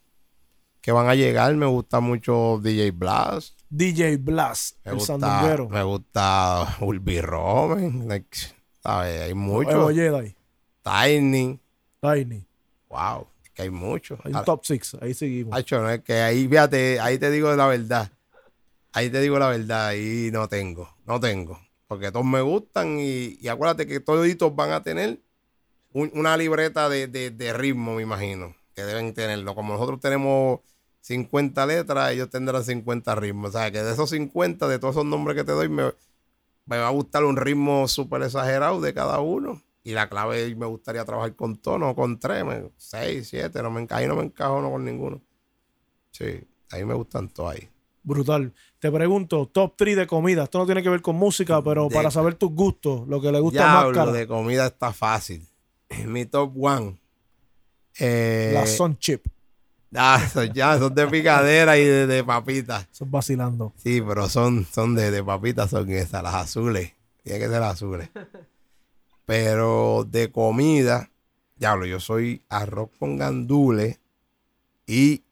Que 0.80 0.90
van 0.90 1.06
a 1.10 1.14
llegar, 1.14 1.54
me 1.56 1.66
gusta 1.66 2.00
mucho 2.00 2.58
DJ 2.62 2.92
Blast. 2.92 3.60
DJ 3.68 4.16
Blast, 4.16 4.78
Me 4.86 4.92
el 4.92 4.96
gusta, 4.96 5.18
sandunguero. 5.18 5.68
me 5.68 5.82
gusta 5.82 6.78
Ulby 6.80 7.20
Roman. 7.20 8.08
like, 8.08 8.38
¿sabes? 8.82 9.20
Hay 9.20 9.34
muchos. 9.34 9.94
Jedi. 9.94 10.34
Tiny. 10.82 11.60
Tiny. 12.00 12.46
wow, 12.88 13.26
es 13.44 13.50
que 13.50 13.62
hay 13.64 13.70
muchos. 13.70 14.18
Hay 14.24 14.32
un 14.32 14.42
top 14.46 14.62
6, 14.64 14.96
ahí 15.02 15.12
seguimos. 15.12 15.54
Hacho, 15.54 15.82
no 15.82 15.90
es 15.90 16.00
que 16.00 16.14
ahí, 16.22 16.48
fíjate, 16.48 16.98
ahí 17.00 17.18
te 17.18 17.30
digo 17.30 17.54
la 17.54 17.66
verdad. 17.66 18.10
Ahí 18.94 19.10
te 19.10 19.20
digo 19.20 19.38
la 19.38 19.48
verdad, 19.48 19.88
ahí 19.88 20.30
no 20.32 20.48
tengo, 20.48 20.88
no 21.10 21.20
tengo. 21.20 21.58
Porque 21.88 22.12
todos 22.12 22.24
me 22.26 22.40
gustan 22.40 22.98
y, 23.00 23.46
acuérdate 23.48 23.86
que 23.86 24.00
toditos 24.00 24.54
van 24.54 24.70
a 24.72 24.82
tener 24.82 25.20
un- 25.92 26.10
una 26.14 26.36
libreta 26.36 26.88
de, 26.88 27.08
de- 27.08 27.30
de 27.30 27.52
ritmo, 27.52 27.96
me 27.96 28.02
imagino, 28.02 28.54
que 28.74 28.82
deben 28.84 29.14
tenerlo. 29.14 29.54
Como 29.54 29.74
nosotros 29.74 30.00
tenemos 30.00 30.60
50 31.00 31.66
letras, 31.66 32.12
ellos 32.12 32.30
tendrán 32.30 32.64
50 32.64 33.14
ritmos. 33.16 33.50
O 33.50 33.52
sea, 33.58 33.70
que 33.72 33.82
de 33.82 33.92
esos 33.92 34.10
50, 34.10 34.68
de 34.68 34.78
todos 34.78 34.96
esos 34.96 35.06
nombres 35.06 35.36
que 35.36 35.44
te 35.44 35.52
doy, 35.52 35.68
me, 35.68 35.84
va 36.70 36.86
a 36.88 36.90
gustar 36.90 37.24
un 37.24 37.36
ritmo 37.36 37.88
súper 37.88 38.22
exagerado 38.22 38.80
de 38.80 38.94
cada 38.94 39.20
uno. 39.20 39.62
Y 39.82 39.92
la 39.92 40.08
clave 40.08 40.54
me 40.56 40.66
gustaría 40.66 41.04
trabajar 41.04 41.34
con 41.36 41.56
tono, 41.60 41.94
con 41.94 42.18
tres, 42.18 42.44
me- 42.44 42.70
seis, 42.76 43.28
siete, 43.30 43.62
no 43.62 43.70
me 43.70 43.80
encajo, 43.82 44.06
no 44.08 44.16
me 44.16 44.24
encajo 44.24 44.60
no 44.62 44.70
con 44.70 44.84
ninguno. 44.84 45.22
Sí, 46.12 46.46
ahí 46.70 46.84
me 46.84 46.94
gustan 46.94 47.28
todos 47.30 47.52
ahí. 47.54 47.68
Brutal. 48.02 48.52
Te 48.78 48.90
pregunto, 48.90 49.46
top 49.46 49.74
3 49.76 49.96
de 49.96 50.06
comida. 50.06 50.44
Esto 50.44 50.58
no 50.58 50.66
tiene 50.66 50.82
que 50.82 50.88
ver 50.88 51.02
con 51.02 51.16
música, 51.16 51.62
pero 51.62 51.88
De- 51.88 51.94
para 51.94 52.10
saber 52.10 52.34
tus 52.34 52.50
gustos, 52.52 53.06
lo 53.08 53.20
que 53.20 53.30
le 53.30 53.40
gusta 53.40 53.66
más 53.66 53.92
cara. 53.92 54.12
de 54.12 54.26
comida 54.26 54.66
está 54.66 54.92
fácil. 54.92 55.46
Mi 56.06 56.24
top 56.24 56.52
one. 56.58 56.98
Eh, 57.98 58.52
La 58.54 58.66
Sun 58.66 58.96
Chip. 58.98 59.26
ah, 59.94 60.22
esos 60.24 60.50
ya, 60.54 60.78
son 60.78 60.94
de 60.94 61.06
picadera 61.08 61.76
y 61.76 61.84
de, 61.84 62.06
de 62.06 62.24
papitas. 62.24 62.88
Es 62.92 63.10
vacilando. 63.10 63.72
Sí, 63.76 64.00
pero 64.00 64.28
son, 64.28 64.64
son 64.72 64.94
de, 64.94 65.10
de 65.10 65.22
papitas, 65.22 65.68
son 65.70 65.90
esas, 65.90 66.22
las 66.22 66.34
azules. 66.34 66.94
Tiene 67.22 67.38
que 67.40 67.48
ser 67.48 67.62
azules. 67.62 68.08
Pero 69.26 70.06
de 70.08 70.30
comida, 70.32 71.10
diablo, 71.56 71.86
yo 71.86 72.00
soy 72.00 72.42
arroz 72.48 72.90
con 72.98 73.16
gandules 73.18 74.00
y 74.86 75.22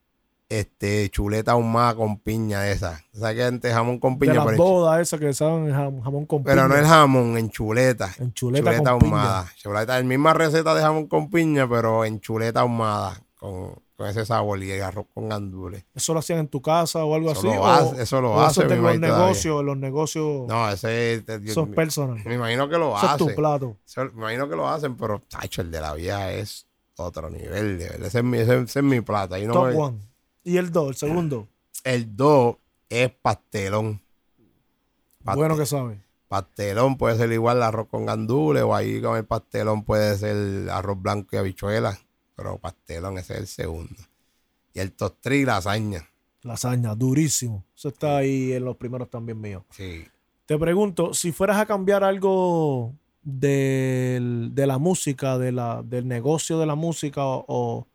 este 0.48 1.10
chuleta 1.10 1.52
ahumada 1.52 1.94
con 1.94 2.18
piña 2.18 2.68
esa. 2.70 3.02
O 3.14 3.18
sea 3.18 3.34
que 3.34 3.44
antes 3.44 3.72
jamón 3.72 3.98
con 3.98 4.14
De 4.14 4.20
piña, 4.26 4.34
las 4.36 4.44
pero, 4.46 4.52
en- 4.52 4.58
bodas 4.58 5.00
esas 5.00 5.20
que 5.20 5.32
saben 5.34 5.68
jam- 5.70 6.02
jamón 6.02 6.24
con 6.26 6.42
pero 6.42 6.62
no 6.62 6.68
piña. 6.68 6.80
el 6.80 6.86
jamón, 6.86 7.36
en 7.36 7.50
chuleta. 7.50 8.14
En 8.18 8.32
chuleta, 8.32 8.70
chuleta 8.72 8.92
con 8.92 9.02
ahumada. 9.04 9.52
Chuleta, 9.56 9.98
la 9.98 10.02
misma 10.04 10.32
receta 10.34 10.74
de 10.74 10.80
jamón 10.80 11.06
con 11.06 11.28
piña, 11.30 11.68
pero 11.68 12.04
en 12.04 12.20
chuleta 12.20 12.60
ahumada, 12.60 13.20
con, 13.38 13.74
con 13.96 14.06
ese 14.06 14.24
sabor 14.24 14.62
y 14.62 14.70
el 14.70 14.80
arroz 14.82 15.06
con 15.12 15.28
gandules. 15.28 15.84
¿Eso 15.94 16.14
lo 16.14 16.20
hacían 16.20 16.38
en 16.38 16.48
tu 16.48 16.62
casa 16.62 17.04
o 17.04 17.14
algo 17.14 17.30
Eso 17.32 17.40
así? 17.40 17.48
lo 17.48 17.62
o, 17.62 17.66
hace- 17.66 18.02
eso 18.02 18.20
lo 18.22 18.32
o 18.32 18.40
hace 18.40 18.64
mi 18.64 18.76
los 18.76 18.98
negocios, 18.98 19.62
los 19.64 19.76
negocios, 19.76 20.46
No, 20.48 20.70
ese 20.70 21.24
yo- 21.26 21.34
eso 21.52 21.62
es 21.64 21.68
personal. 21.74 22.22
me 22.24 22.34
imagino 22.36 22.68
que 22.70 22.78
lo 22.78 22.96
Eso 22.96 23.06
es 23.10 23.16
tu 23.18 23.34
plato. 23.34 23.76
Eso- 23.86 24.04
me 24.14 24.22
imagino 24.22 24.48
que 24.48 24.56
lo 24.56 24.66
hacen, 24.66 24.96
pero 24.96 25.20
tacho, 25.28 25.60
el 25.60 25.70
de 25.70 25.80
la 25.80 25.92
vieja 25.92 26.32
es 26.32 26.66
otro 26.96 27.28
nivel. 27.28 27.78
de 27.78 27.88
verdad. 27.90 28.06
Ese 28.06 28.18
es 28.18 28.24
mi, 28.24 28.38
ese, 28.38 28.60
ese 28.62 28.78
es 28.78 28.84
mi 28.84 29.00
plato. 29.02 29.34
Ahí 29.34 29.46
no 29.46 29.52
Top 29.52 29.66
me- 29.68 29.74
one. 29.76 29.98
Y 30.44 30.56
el 30.56 30.70
2, 30.72 30.88
el 30.88 30.94
segundo. 30.96 31.48
el 31.84 32.16
2 32.16 32.56
es 32.88 33.10
pastelón. 33.22 34.00
Pastel- 35.24 35.36
Bueno 35.36 35.56
que 35.56 35.66
sabe. 35.66 36.00
Pastelón 36.28 36.96
puede 36.98 37.16
ser 37.16 37.32
igual 37.32 37.62
arroz 37.62 37.88
con 37.88 38.04
gandules 38.06 38.62
o 38.62 38.74
ahí 38.74 39.00
con 39.00 39.16
el 39.16 39.24
pastelón 39.24 39.82
puede 39.84 40.16
ser 40.18 40.68
arroz 40.70 41.00
blanco 41.00 41.28
y 41.32 41.38
habichuelas. 41.38 41.98
Pero 42.36 42.58
pastelón, 42.58 43.18
ese 43.18 43.34
es 43.34 43.38
el 43.40 43.46
segundo. 43.46 43.94
Y 44.74 44.80
el 44.80 44.92
tostri 44.92 45.44
lasaña. 45.44 46.08
Lasaña, 46.42 46.94
durísimo. 46.94 47.64
Eso 47.76 47.88
está 47.88 48.18
ahí 48.18 48.52
en 48.52 48.64
los 48.64 48.76
primeros 48.76 49.10
también 49.10 49.40
míos. 49.40 49.64
Sí. 49.70 50.04
Te 50.46 50.56
pregunto, 50.58 51.12
si 51.14 51.32
fueras 51.32 51.56
a 51.58 51.66
cambiar 51.66 52.04
algo 52.04 52.94
del- 53.22 54.50
de 54.54 54.66
la 54.66 54.78
música, 54.78 55.36
de 55.38 55.52
la, 55.52 55.82
del 55.82 56.06
negocio 56.06 56.58
de 56.58 56.66
la 56.66 56.74
música 56.74 57.24
o, 57.26 57.44
o 57.48 57.86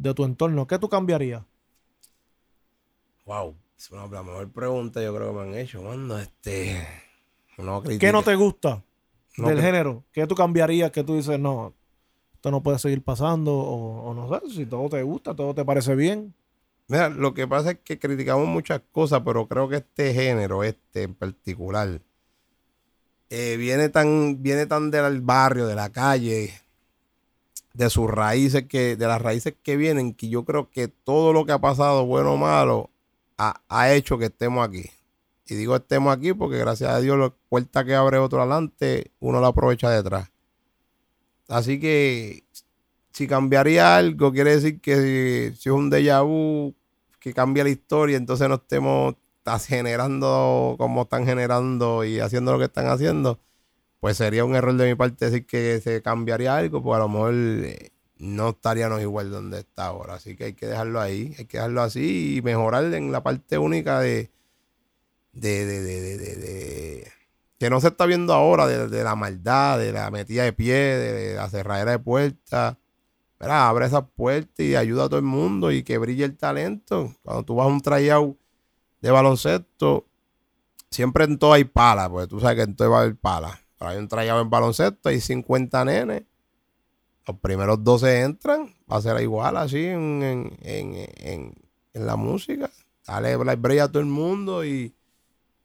de 0.00 0.14
tu 0.14 0.24
entorno, 0.24 0.66
¿qué 0.66 0.78
tú 0.78 0.88
cambiarías? 0.88 1.42
Wow. 3.26 3.54
Es 3.78 3.90
una 3.90 4.06
la 4.06 4.22
mejor 4.22 4.50
pregunta 4.50 5.02
yo 5.02 5.14
creo 5.14 5.28
que 5.28 5.38
me 5.38 5.42
han 5.42 5.54
hecho, 5.54 5.82
mano. 5.82 6.18
Este. 6.18 6.86
No 7.58 7.82
¿Qué 7.82 8.10
no 8.10 8.22
te 8.22 8.34
gusta 8.34 8.82
No 9.36 9.48
del 9.48 9.60
género? 9.60 10.04
¿Qué 10.12 10.26
tú 10.26 10.34
cambiarías 10.34 10.90
que 10.90 11.04
tú 11.04 11.16
dices, 11.16 11.38
no, 11.38 11.74
esto 12.32 12.50
no 12.50 12.62
puede 12.62 12.78
seguir 12.78 13.02
pasando? 13.02 13.54
O, 13.54 14.10
o 14.10 14.14
no 14.14 14.28
sé, 14.28 14.50
si 14.50 14.66
todo 14.66 14.88
te 14.88 15.02
gusta, 15.02 15.34
todo 15.34 15.54
te 15.54 15.64
parece 15.64 15.94
bien. 15.94 16.34
Mira, 16.88 17.10
lo 17.10 17.34
que 17.34 17.46
pasa 17.46 17.72
es 17.72 17.78
que 17.84 17.98
criticamos 17.98 18.48
muchas 18.48 18.80
cosas, 18.92 19.20
pero 19.24 19.46
creo 19.46 19.68
que 19.68 19.76
este 19.76 20.14
género, 20.14 20.64
este 20.64 21.02
en 21.02 21.14
particular, 21.14 22.00
eh, 23.28 23.56
viene 23.58 23.90
tan, 23.90 24.42
viene 24.42 24.66
tan 24.66 24.90
del 24.90 25.20
barrio, 25.20 25.66
de 25.66 25.74
la 25.74 25.90
calle, 25.90 26.52
de 27.74 27.90
sus 27.90 28.10
raíces 28.10 28.64
que, 28.64 28.96
de 28.96 29.06
las 29.06 29.20
raíces 29.22 29.54
que 29.62 29.76
vienen, 29.76 30.14
que 30.14 30.28
yo 30.28 30.44
creo 30.44 30.70
que 30.70 30.88
todo 30.88 31.32
lo 31.32 31.46
que 31.46 31.52
ha 31.52 31.60
pasado, 31.60 32.06
bueno 32.06 32.34
o 32.34 32.36
malo, 32.36 32.90
ha, 33.38 33.62
ha 33.68 33.92
hecho 33.92 34.18
que 34.18 34.26
estemos 34.26 34.66
aquí. 34.66 34.90
Y 35.46 35.54
digo 35.54 35.76
estemos 35.76 36.16
aquí 36.16 36.32
porque 36.32 36.58
gracias 36.58 36.90
a 36.90 37.00
Dios 37.00 37.18
la 37.18 37.34
puerta 37.48 37.84
que 37.84 37.94
abre 37.94 38.18
otro 38.18 38.40
adelante, 38.40 39.10
uno 39.20 39.40
la 39.40 39.48
aprovecha 39.48 39.90
detrás. 39.90 40.30
Así 41.48 41.80
que 41.80 42.44
si 43.12 43.26
cambiaría 43.26 43.96
algo, 43.96 44.32
quiere 44.32 44.54
decir 44.54 44.80
que 44.80 45.50
si, 45.52 45.56
si 45.60 45.68
es 45.68 45.74
un 45.74 45.90
déjà 45.90 46.22
vu 46.22 46.74
que 47.18 47.34
cambia 47.34 47.64
la 47.64 47.70
historia, 47.70 48.16
entonces 48.16 48.48
no 48.48 48.54
estemos 48.56 49.14
generando 49.66 50.76
como 50.78 51.02
están 51.02 51.26
generando 51.26 52.04
y 52.04 52.20
haciendo 52.20 52.52
lo 52.52 52.58
que 52.58 52.66
están 52.66 52.86
haciendo, 52.86 53.40
pues 54.00 54.16
sería 54.16 54.44
un 54.44 54.54
error 54.54 54.74
de 54.76 54.88
mi 54.88 54.94
parte 54.94 55.26
decir 55.26 55.46
que 55.46 55.80
se 55.80 56.02
cambiaría 56.02 56.56
algo, 56.56 56.82
pues 56.82 56.96
a 56.96 57.00
lo 57.00 57.08
mejor 57.08 57.34
eh, 57.36 57.92
no 58.18 58.50
estaríamos 58.50 59.00
igual 59.02 59.30
donde 59.30 59.60
está 59.60 59.86
ahora. 59.86 60.14
Así 60.14 60.36
que 60.36 60.44
hay 60.44 60.54
que 60.54 60.66
dejarlo 60.66 61.00
ahí, 61.00 61.34
hay 61.38 61.46
que 61.46 61.58
dejarlo 61.58 61.82
así 61.82 62.36
y 62.38 62.42
mejorar 62.42 62.84
en 62.94 63.12
la 63.12 63.22
parte 63.22 63.58
única 63.58 64.00
de, 64.00 64.30
de, 65.32 65.66
de, 65.66 65.80
de, 65.82 66.18
de- 66.36 67.12
que 67.58 67.68
no 67.68 67.80
se 67.80 67.88
está 67.88 68.06
viendo 68.06 68.32
ahora, 68.32 68.66
de, 68.66 69.04
la 69.04 69.14
maldad, 69.16 69.78
de 69.78 69.92
la 69.92 70.10
metida 70.10 70.44
de 70.44 70.52
pie, 70.54 70.74
de 70.74 71.34
la 71.34 71.48
cerradera 71.50 71.90
de 71.92 71.98
puertas. 71.98 72.76
Mira, 73.40 73.68
abre 73.68 73.86
esas 73.86 74.04
puertas 74.16 74.60
y 74.66 74.76
ayuda 74.76 75.04
a 75.04 75.08
todo 75.08 75.18
el 75.18 75.26
mundo 75.26 75.72
y 75.72 75.82
que 75.84 75.98
brille 75.98 76.24
el 76.24 76.36
talento. 76.38 77.14
Cuando 77.22 77.44
tú 77.44 77.56
vas 77.56 77.66
a 77.66 77.68
un 77.70 77.80
tryout 77.82 78.38
de 79.02 79.10
baloncesto, 79.10 80.06
siempre 80.90 81.24
en 81.24 81.38
todo 81.38 81.54
hay 81.54 81.64
palas, 81.64 82.08
porque 82.10 82.28
tú 82.28 82.40
sabes 82.40 82.56
que 82.56 82.62
en 82.64 82.76
todo 82.76 82.90
va 82.92 82.98
a 82.98 83.02
haber 83.02 83.16
palas. 83.16 83.58
Hay 83.80 83.96
un 83.98 84.08
tryout 84.08 84.42
en 84.42 84.50
baloncesto, 84.50 85.08
hay 85.08 85.20
50 85.20 85.84
nenes. 85.84 86.22
Los 87.26 87.38
primeros 87.38 87.82
12 87.84 88.20
entran, 88.22 88.74
va 88.90 88.96
a 88.96 89.02
ser 89.02 89.20
igual 89.22 89.56
así 89.56 89.84
en, 89.84 90.22
en, 90.22 90.58
en, 90.62 90.94
en- 91.94 92.06
la 92.06 92.16
música. 92.16 92.70
Dale 93.06 93.36
la 93.44 93.56
brilla 93.56 93.84
a 93.84 93.88
todo 93.88 94.00
el 94.00 94.06
mundo 94.08 94.64
y, 94.64 94.94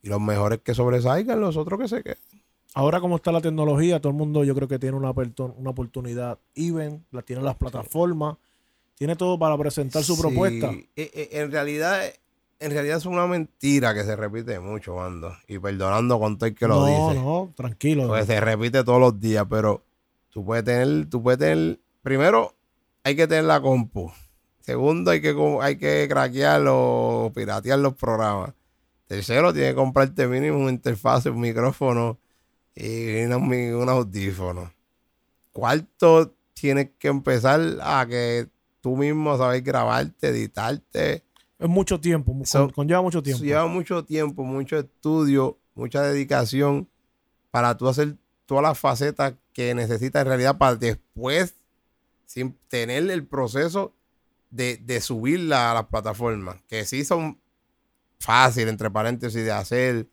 y 0.02 0.10
los 0.10 0.20
mejores 0.20 0.60
que 0.62 0.74
sobresalgan, 0.74 1.40
los 1.40 1.56
otros 1.58 1.80
que 1.80 1.88
se 1.88 2.04
queden. 2.04 2.18
Ahora 2.74 3.00
como 3.00 3.16
está 3.16 3.32
la 3.32 3.42
tecnología, 3.42 4.02
todo 4.02 4.12
el 4.12 4.18
mundo 4.18 4.44
yo 4.44 4.54
creo 4.56 4.68
que 4.68 4.80
tiene 4.80 4.98
una, 4.98 5.12
una 5.12 5.70
oportunidad 5.70 6.40
even, 6.56 7.06
la 7.12 7.22
tiene 7.22 7.42
las 7.42 7.56
plataformas, 7.56 8.38
tiene 8.96 9.16
todo 9.16 9.40
para 9.40 9.58
presentar 9.58 10.04
su 10.04 10.16
Sí, 10.16 10.22
propuesta. 10.22 10.72
eh, 10.72 10.90
eh, 10.96 11.30
En 11.32 11.52
realidad, 11.52 12.02
en 12.60 12.72
realidad 12.72 12.98
es 12.98 13.06
una 13.06 13.28
mentira 13.28 13.94
que 13.94 14.04
se 14.04 14.16
repite 14.16 14.60
mucho, 14.60 14.96
Mando. 14.96 15.36
Y 15.48 15.60
perdonando 15.60 16.20
con 16.20 16.38
todo 16.38 16.48
el 16.48 16.56
que 16.56 16.68
lo 16.68 16.76
no, 16.76 16.86
dice. 16.86 17.22
no, 17.22 17.54
tranquilo. 17.56 18.08
Porque 18.08 18.26
se 18.26 18.40
repite 18.40 18.84
todos 18.84 19.00
los 19.00 19.20
días, 19.20 19.46
pero 19.50 19.84
tú 20.30 20.46
puedes 20.46 20.64
tener, 20.64 21.10
tú 21.10 21.22
puedes 21.22 21.40
tener, 21.40 21.80
primero 22.02 22.56
hay 23.04 23.16
que 23.16 23.28
tener 23.28 23.46
la 23.46 23.62
compu. 23.62 24.12
Segundo, 24.62 25.12
hay 25.12 25.22
que, 25.22 25.36
hay 25.62 25.78
que 25.78 26.08
craquear 26.10 26.64
o 26.68 27.32
piratear 27.36 27.78
los 27.80 27.94
programas. 27.94 28.54
Tercero, 29.06 29.54
tienes 29.54 29.72
que 29.72 29.76
comprarte 29.76 30.28
mínimo 30.28 30.58
una 30.58 30.72
interfaz, 30.72 31.28
un 31.28 31.40
micrófono 31.40 32.18
y 32.74 33.24
unos 33.26 33.90
audífonos. 33.90 34.72
Cuarto, 35.52 36.34
tienes 36.54 36.90
que 36.98 37.10
empezar 37.10 37.62
a 37.82 38.08
que 38.08 38.48
tú 38.82 38.98
mismo 38.98 39.38
sabes 39.38 39.64
grabarte, 39.64 40.30
editarte. 40.30 41.25
Es 41.58 41.70
mucho 41.70 42.00
tiempo, 42.00 42.36
So- 42.44 42.60
con- 42.66 42.70
conlleva 42.72 43.02
mucho 43.02 43.24
tiempo. 43.24 43.44
Lleva 43.44 43.66
mucho 43.68 44.04
tiempo, 44.04 44.44
mucho 44.44 44.78
estudio, 44.78 45.58
mucha 45.74 46.02
dedicación 46.02 46.90
para 47.52 47.78
tú 47.78 47.88
hacer 47.88 48.18
todas 48.46 48.64
las 48.64 48.78
facetas 48.78 49.34
que 49.54 49.74
necesitas 49.74 50.22
en 50.24 50.28
realidad 50.28 50.58
para 50.58 50.76
después, 50.76 51.56
sin 52.26 52.58
tener 52.68 53.10
el 53.10 53.26
proceso 53.26 53.94
de, 54.52 54.78
de 54.78 55.00
subirla 55.02 55.72
a 55.72 55.74
las 55.76 55.86
plataformas, 55.86 56.58
que 56.68 56.86
sí 56.86 57.06
son 57.06 57.40
fáciles, 58.20 58.70
entre 58.70 58.92
paréntesis, 58.92 59.44
de 59.44 59.52
hacer, 59.52 60.08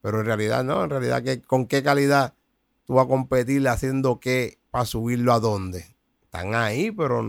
pero 0.00 0.20
en 0.20 0.26
realidad 0.26 0.64
no, 0.64 0.82
en 0.84 0.90
realidad 0.90 1.22
que, 1.22 1.42
con 1.42 1.66
qué 1.66 1.82
calidad 1.82 2.34
tú 2.86 2.94
vas 2.94 3.04
a 3.04 3.08
competir 3.08 3.66
haciendo 3.68 4.18
qué 4.18 4.58
para 4.70 4.86
subirlo 4.86 5.32
a 5.34 5.40
dónde. 5.40 5.84
Están 6.32 6.54
ahí, 6.54 6.92
pero 6.92 7.24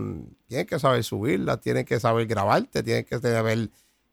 tienes 0.46 0.66
que 0.68 0.78
saber 0.78 1.02
subirla, 1.02 1.56
tienes 1.60 1.84
que 1.86 1.98
saber 1.98 2.26
grabarte, 2.26 2.84
tienes 2.84 3.04
que 3.04 3.18
saber 3.18 3.68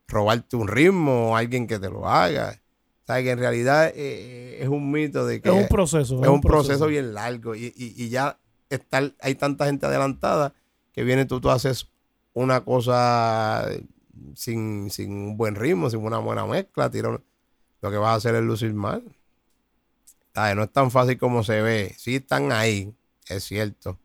robarte 0.08 0.56
un 0.56 0.68
ritmo 0.68 1.30
o 1.32 1.36
alguien 1.36 1.68
que 1.68 1.78
te 1.78 1.90
lo 1.90 2.08
haga. 2.10 2.60
O 3.04 3.06
sea, 3.06 3.22
que 3.22 3.30
en 3.30 3.38
realidad 3.38 3.92
eh, 3.96 4.58
es 4.60 4.68
un 4.68 4.92
mito 4.92 5.28
de 5.28 5.42
que 5.42 5.50
es 5.50 5.56
un 5.56 5.68
proceso. 5.70 6.16
es 6.24 6.28
un 6.30 6.42
proceso 6.42 6.88
bien 6.88 7.14
largo 7.14 7.54
y, 7.54 7.66
y- 7.76 7.94
y 8.04 8.10
ya 8.10 8.40
está, 8.70 9.12
hay 9.22 9.36
tanta 9.36 9.68
gente 9.68 9.86
adelantada 9.86 10.54
que 10.92 11.04
viene 11.04 11.26
tú, 11.26 11.40
tú 11.40 11.52
haces 11.52 11.88
una 12.34 12.62
cosa 12.62 13.68
sin, 14.34 14.90
sin 14.90 15.12
un 15.12 15.38
buen 15.38 15.54
ritmo, 15.54 15.90
sin 15.92 16.00
una 16.04 16.18
buena 16.18 16.48
mezcla, 16.48 16.90
tira 16.90 17.10
lo 17.82 17.92
que 17.92 17.98
vas 17.98 18.10
a 18.10 18.16
hacer 18.16 18.34
es 18.36 18.42
lucir 18.42 18.74
mal. 18.74 19.04
¿Sabes? 20.34 20.56
No 20.56 20.64
es 20.64 20.72
tan 20.72 20.90
fácil 20.92 21.18
como 21.20 21.44
se 21.44 21.62
ve. 21.62 21.94
Sí 21.98 22.16
están 22.16 22.52
ahí, 22.52 22.94
es 23.28 23.44
cierto. 23.44 24.00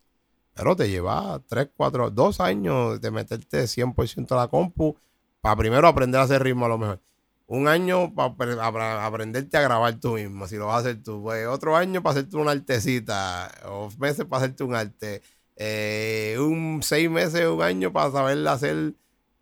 Pero 0.55 0.77
te 0.77 0.88
lleva 0.88 1.40
3, 1.49 1.71
4, 1.77 2.11
2 2.11 2.40
años 2.40 3.01
de 3.01 3.11
meterte 3.11 3.64
100% 3.64 4.33
a 4.33 4.37
la 4.37 4.49
compu 4.49 4.97
para 5.40 5.57
primero 5.57 5.87
aprender 5.88 6.21
a 6.21 6.25
hacer 6.25 6.43
ritmo 6.43 6.67
a 6.67 6.69
lo 6.69 6.79
mejor. 6.79 7.01
Un 7.47 7.69
año 7.69 8.14
para 8.14 9.05
aprenderte 9.05 9.57
a 9.59 9.61
grabar 9.61 10.01
tú 10.01 10.14
mismo, 10.14 10.47
si 10.47 10.57
lo 10.57 10.67
vas 10.67 10.77
a 10.77 10.79
hacer 10.79 11.03
tú. 11.03 11.23
Pues 11.23 11.47
otro 11.47 11.77
año 11.77 12.03
para 12.03 12.19
hacerte 12.19 12.37
una 12.37 12.53
artecita, 12.53 13.51
o 13.67 13.90
meses 13.99 14.25
para 14.25 14.45
hacerte 14.45 14.64
un 14.64 14.75
arte. 14.75 15.23
Eh, 15.57 16.37
un 16.40 16.81
seis 16.83 17.11
meses, 17.11 17.47
un 17.47 17.62
año 17.62 17.93
para 17.93 18.11
saber 18.11 18.47
hacer, 18.49 18.95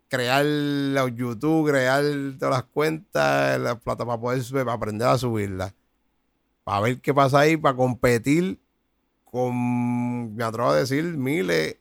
crear 0.09 0.43
los 0.45 1.15
YouTube, 1.15 1.69
crear 1.69 2.03
todas 2.37 2.55
las 2.55 2.63
cuentas, 2.63 3.59
las 3.59 3.79
plata 3.79 4.05
para 4.05 4.19
poder 4.19 4.43
subir, 4.43 4.65
para 4.65 4.75
aprender 4.75 5.07
a 5.07 5.17
subirlas. 5.17 5.73
Para 6.63 6.81
ver 6.81 7.01
qué 7.01 7.13
pasa 7.13 7.39
ahí, 7.39 7.57
para 7.57 7.75
competir 7.75 8.59
con, 9.33 10.35
me 10.35 10.43
atrevo 10.43 10.69
a 10.69 10.75
decir, 10.75 11.03
miles 11.17 11.77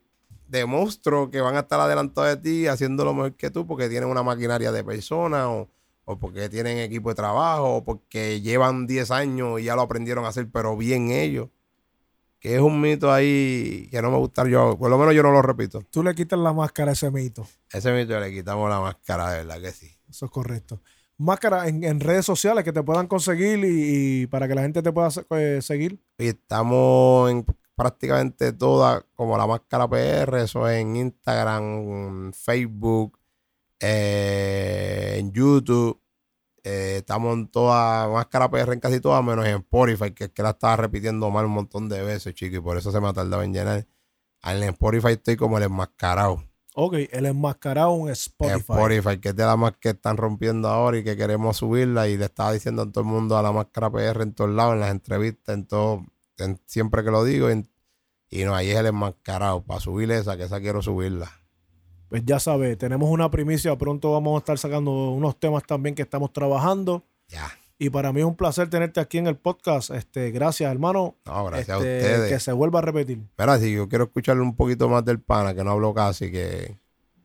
de 0.48 0.64
monstruos 0.64 1.28
que 1.28 1.42
van 1.42 1.54
a 1.54 1.60
estar 1.60 1.78
adelantados 1.80 2.30
de 2.30 2.36
ti 2.38 2.66
haciendo 2.66 3.04
lo 3.04 3.12
mejor 3.12 3.34
que 3.34 3.50
tú 3.50 3.66
porque 3.66 3.90
tienen 3.90 4.08
una 4.08 4.22
maquinaria 4.22 4.72
de 4.72 4.82
personas 4.82 5.48
o, 5.48 5.68
o 6.06 6.18
porque 6.18 6.48
tienen 6.48 6.78
equipo 6.78 7.10
de 7.10 7.14
trabajo 7.14 7.76
o 7.76 7.84
porque 7.84 8.40
llevan 8.40 8.86
10 8.86 9.10
años 9.10 9.60
y 9.60 9.64
ya 9.64 9.76
lo 9.76 9.82
aprendieron 9.82 10.24
a 10.24 10.28
hacer, 10.28 10.48
pero 10.50 10.78
bien 10.78 11.10
ellos. 11.10 11.48
Que 12.40 12.54
es 12.54 12.62
un 12.62 12.80
mito 12.80 13.12
ahí 13.12 13.86
que 13.90 14.00
no 14.00 14.10
me 14.10 14.16
gusta 14.16 14.48
yo, 14.48 14.78
por 14.78 14.88
lo 14.88 14.96
menos 14.96 15.14
yo 15.14 15.22
no 15.22 15.30
lo 15.30 15.42
repito. 15.42 15.82
Tú 15.90 16.02
le 16.02 16.14
quitas 16.14 16.38
la 16.38 16.54
máscara 16.54 16.92
a 16.92 16.94
ese 16.94 17.10
mito. 17.10 17.46
Ese 17.70 17.92
mito 17.92 18.18
le 18.18 18.32
quitamos 18.32 18.70
la 18.70 18.80
máscara, 18.80 19.30
de 19.30 19.44
verdad 19.44 19.60
que 19.60 19.72
sí. 19.72 19.90
Eso 20.08 20.24
es 20.24 20.32
correcto. 20.32 20.80
Máscara 21.18 21.68
en, 21.68 21.84
en 21.84 22.00
redes 22.00 22.26
sociales 22.26 22.64
que 22.64 22.72
te 22.72 22.82
puedan 22.82 23.06
conseguir 23.06 23.60
y, 23.64 24.26
para 24.26 24.48
que 24.48 24.54
la 24.54 24.62
gente 24.62 24.82
te 24.82 24.92
pueda 24.92 25.08
eh, 25.30 25.60
seguir. 25.62 26.00
Y 26.18 26.28
estamos 26.28 27.30
en 27.30 27.44
prácticamente 27.76 28.52
todas, 28.52 29.04
como 29.14 29.36
la 29.36 29.46
máscara 29.46 29.88
PR, 29.88 30.36
eso 30.38 30.68
es 30.68 30.80
en 30.80 30.96
Instagram, 30.96 32.32
Facebook, 32.32 33.18
eh, 33.80 35.16
en 35.18 35.32
YouTube. 35.32 36.00
Eh, 36.64 36.98
estamos 36.98 37.34
en 37.34 37.48
toda 37.48 38.08
máscara 38.08 38.48
PR 38.48 38.72
en 38.72 38.80
casi 38.80 39.00
todas, 39.00 39.24
menos 39.24 39.44
en 39.46 39.56
Spotify, 39.56 40.12
que 40.12 40.24
es 40.24 40.30
que 40.30 40.42
la 40.42 40.50
estaba 40.50 40.76
repitiendo 40.76 41.28
mal 41.30 41.46
un 41.46 41.52
montón 41.52 41.88
de 41.88 42.02
veces, 42.02 42.34
chico, 42.34 42.56
y 42.56 42.60
por 42.60 42.76
eso 42.76 42.92
se 42.92 43.00
me 43.00 43.08
ha 43.08 43.12
tardado 43.12 43.42
en 43.42 43.52
llenar. 43.52 43.86
En 44.44 44.62
Spotify 44.64 45.12
estoy 45.12 45.36
como 45.36 45.58
el 45.58 45.64
enmascarado. 45.64 46.42
Ok, 46.74 46.94
el 47.10 47.26
enmascarado 47.26 47.94
en 47.96 48.06
En 48.06 48.08
Spotify. 48.12 48.56
Spotify, 48.72 49.18
que 49.18 49.28
es 49.30 49.36
de 49.36 49.44
la 49.44 49.56
más 49.56 49.72
que 49.78 49.90
están 49.90 50.16
rompiendo 50.16 50.68
ahora 50.68 50.98
y 50.98 51.04
que 51.04 51.16
queremos 51.16 51.58
subirla. 51.58 52.08
Y 52.08 52.16
le 52.16 52.24
estaba 52.26 52.52
diciendo 52.52 52.82
a 52.82 52.90
todo 52.90 53.00
el 53.04 53.10
mundo 53.10 53.36
a 53.36 53.42
la 53.42 53.52
máscara 53.52 53.90
PR 53.90 54.22
en 54.22 54.32
todos 54.32 54.50
lados, 54.50 54.74
en 54.74 54.80
las 54.80 54.90
entrevistas, 54.90 55.54
en 55.54 55.66
todo, 55.66 56.04
en- 56.38 56.60
siempre 56.66 57.04
que 57.04 57.10
lo 57.10 57.24
digo. 57.24 57.50
en- 57.50 57.68
y 58.30 58.44
no, 58.44 58.54
ahí 58.54 58.70
es 58.70 58.76
el 58.78 58.86
enmascarado. 58.86 59.62
Para 59.62 59.80
subir 59.80 60.10
esa, 60.10 60.38
que 60.38 60.44
esa 60.44 60.58
quiero 60.60 60.80
subirla. 60.80 61.30
Pues 62.08 62.22
ya 62.24 62.40
sabes, 62.40 62.78
tenemos 62.78 63.10
una 63.10 63.30
primicia. 63.30 63.76
Pronto 63.76 64.10
vamos 64.12 64.34
a 64.34 64.38
estar 64.38 64.56
sacando 64.58 64.90
unos 65.10 65.38
temas 65.38 65.64
también 65.66 65.94
que 65.94 66.02
estamos 66.02 66.32
trabajando. 66.32 67.04
Ya. 67.28 67.50
Y 67.84 67.90
para 67.90 68.12
mí 68.12 68.20
es 68.20 68.26
un 68.26 68.36
placer 68.36 68.70
tenerte 68.70 69.00
aquí 69.00 69.18
en 69.18 69.26
el 69.26 69.34
podcast. 69.36 69.90
Este, 69.90 70.30
gracias, 70.30 70.70
hermano. 70.70 71.16
No, 71.26 71.44
gracias 71.46 71.70
a 71.70 71.74
Este, 71.78 71.96
ustedes. 71.96 72.32
Que 72.32 72.38
se 72.38 72.52
vuelva 72.52 72.78
a 72.78 72.82
repetir. 72.82 73.18
Mira, 73.36 73.58
si 73.58 73.72
yo 73.74 73.88
quiero 73.88 74.04
escucharle 74.04 74.40
un 74.42 74.54
poquito 74.54 74.88
más 74.88 75.04
del 75.04 75.18
pana, 75.20 75.52
que 75.52 75.64
no 75.64 75.72
hablo 75.72 75.92
casi, 75.92 76.30
que. 76.30 76.78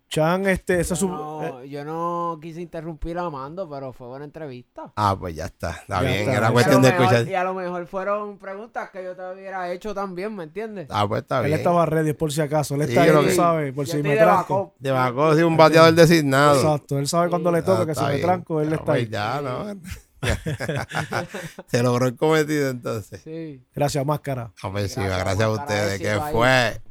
Chan, 0.10 0.48
este, 0.48 0.80
ese. 0.80 0.96
Yo 0.96 1.06
eh, 1.06 1.10
no, 1.12 1.64
yo 1.66 1.86
no 1.86 2.40
quise 2.42 2.60
interrumpir 2.62 3.20
a 3.20 3.30
Mando, 3.30 3.70
pero 3.70 3.94
fue 3.94 4.08
buena 4.08 4.26
entrevista. 4.26 4.92
Ah, 4.96 5.16
pues 5.20 5.36
ya 5.36 5.46
está. 5.46 5.72
Está 5.72 6.02
Ya 6.02 6.08
bien, 6.10 6.22
está. 6.22 6.38
era 6.38 6.52
cuestión 6.52 6.82
de 6.82 6.90
mejor- 6.92 7.04
escuchar. 7.06 7.28
Y 7.28 7.36
a 7.36 7.44
lo 7.44 7.54
mejor 7.54 7.86
fueron 7.86 8.38
preguntas 8.40 8.90
que 8.90 9.04
yo 9.04 9.16
te 9.16 9.22
hubiera 9.34 9.72
hecho 9.72 9.94
también, 9.94 10.34
¿me 10.36 10.46
entiendes? 10.46 10.88
Ah, 10.90 11.06
pues 11.08 11.22
está 11.22 11.42
él 11.42 11.48
bien. 11.48 11.58
estaba 11.60 11.86
ready 11.86 12.14
por 12.14 12.32
si 12.32 12.42
acaso. 12.42 12.74
Él 12.74 12.84
Sí, 12.88 12.98
está 12.98 13.04
ahí, 13.04 13.36
sabes, 13.36 13.74
por 13.74 13.86
Yo 13.86 13.92
si 13.98 14.02
me 14.02 14.12
de 14.12 14.18
tranco. 14.18 14.74
De 14.80 14.90
Baco, 14.90 15.36
sí, 15.36 15.44
un 15.44 15.56
bateador 15.56 15.94
designado. 15.94 16.56
Exacto, 16.56 16.98
él 16.98 17.08
sabe 17.08 17.30
cuando 17.30 17.52
le 17.52 17.60
Ah, 17.60 17.64
toca 17.64 17.86
que 17.86 17.94
si 17.94 18.04
me 18.06 18.18
tranco, 18.20 18.60
él 18.62 18.70
Ya, 18.70 18.74
está 18.76 18.86
pues 18.86 18.98
ahí. 19.04 19.10
Ya, 19.12 19.42
¿no? 19.42 19.76
Se 21.68 21.84
logró 21.84 22.08
el 22.08 22.16
cometido 22.16 22.70
entonces. 22.70 23.22
Sí. 23.24 23.62
Gracias, 23.74 24.06
máscara. 24.06 24.52
Gracias, 24.62 24.96
gracias 24.96 25.42
a 25.42 25.50
ustedes. 25.50 26.02
Ahí. 26.02 26.32
fue 26.32 26.82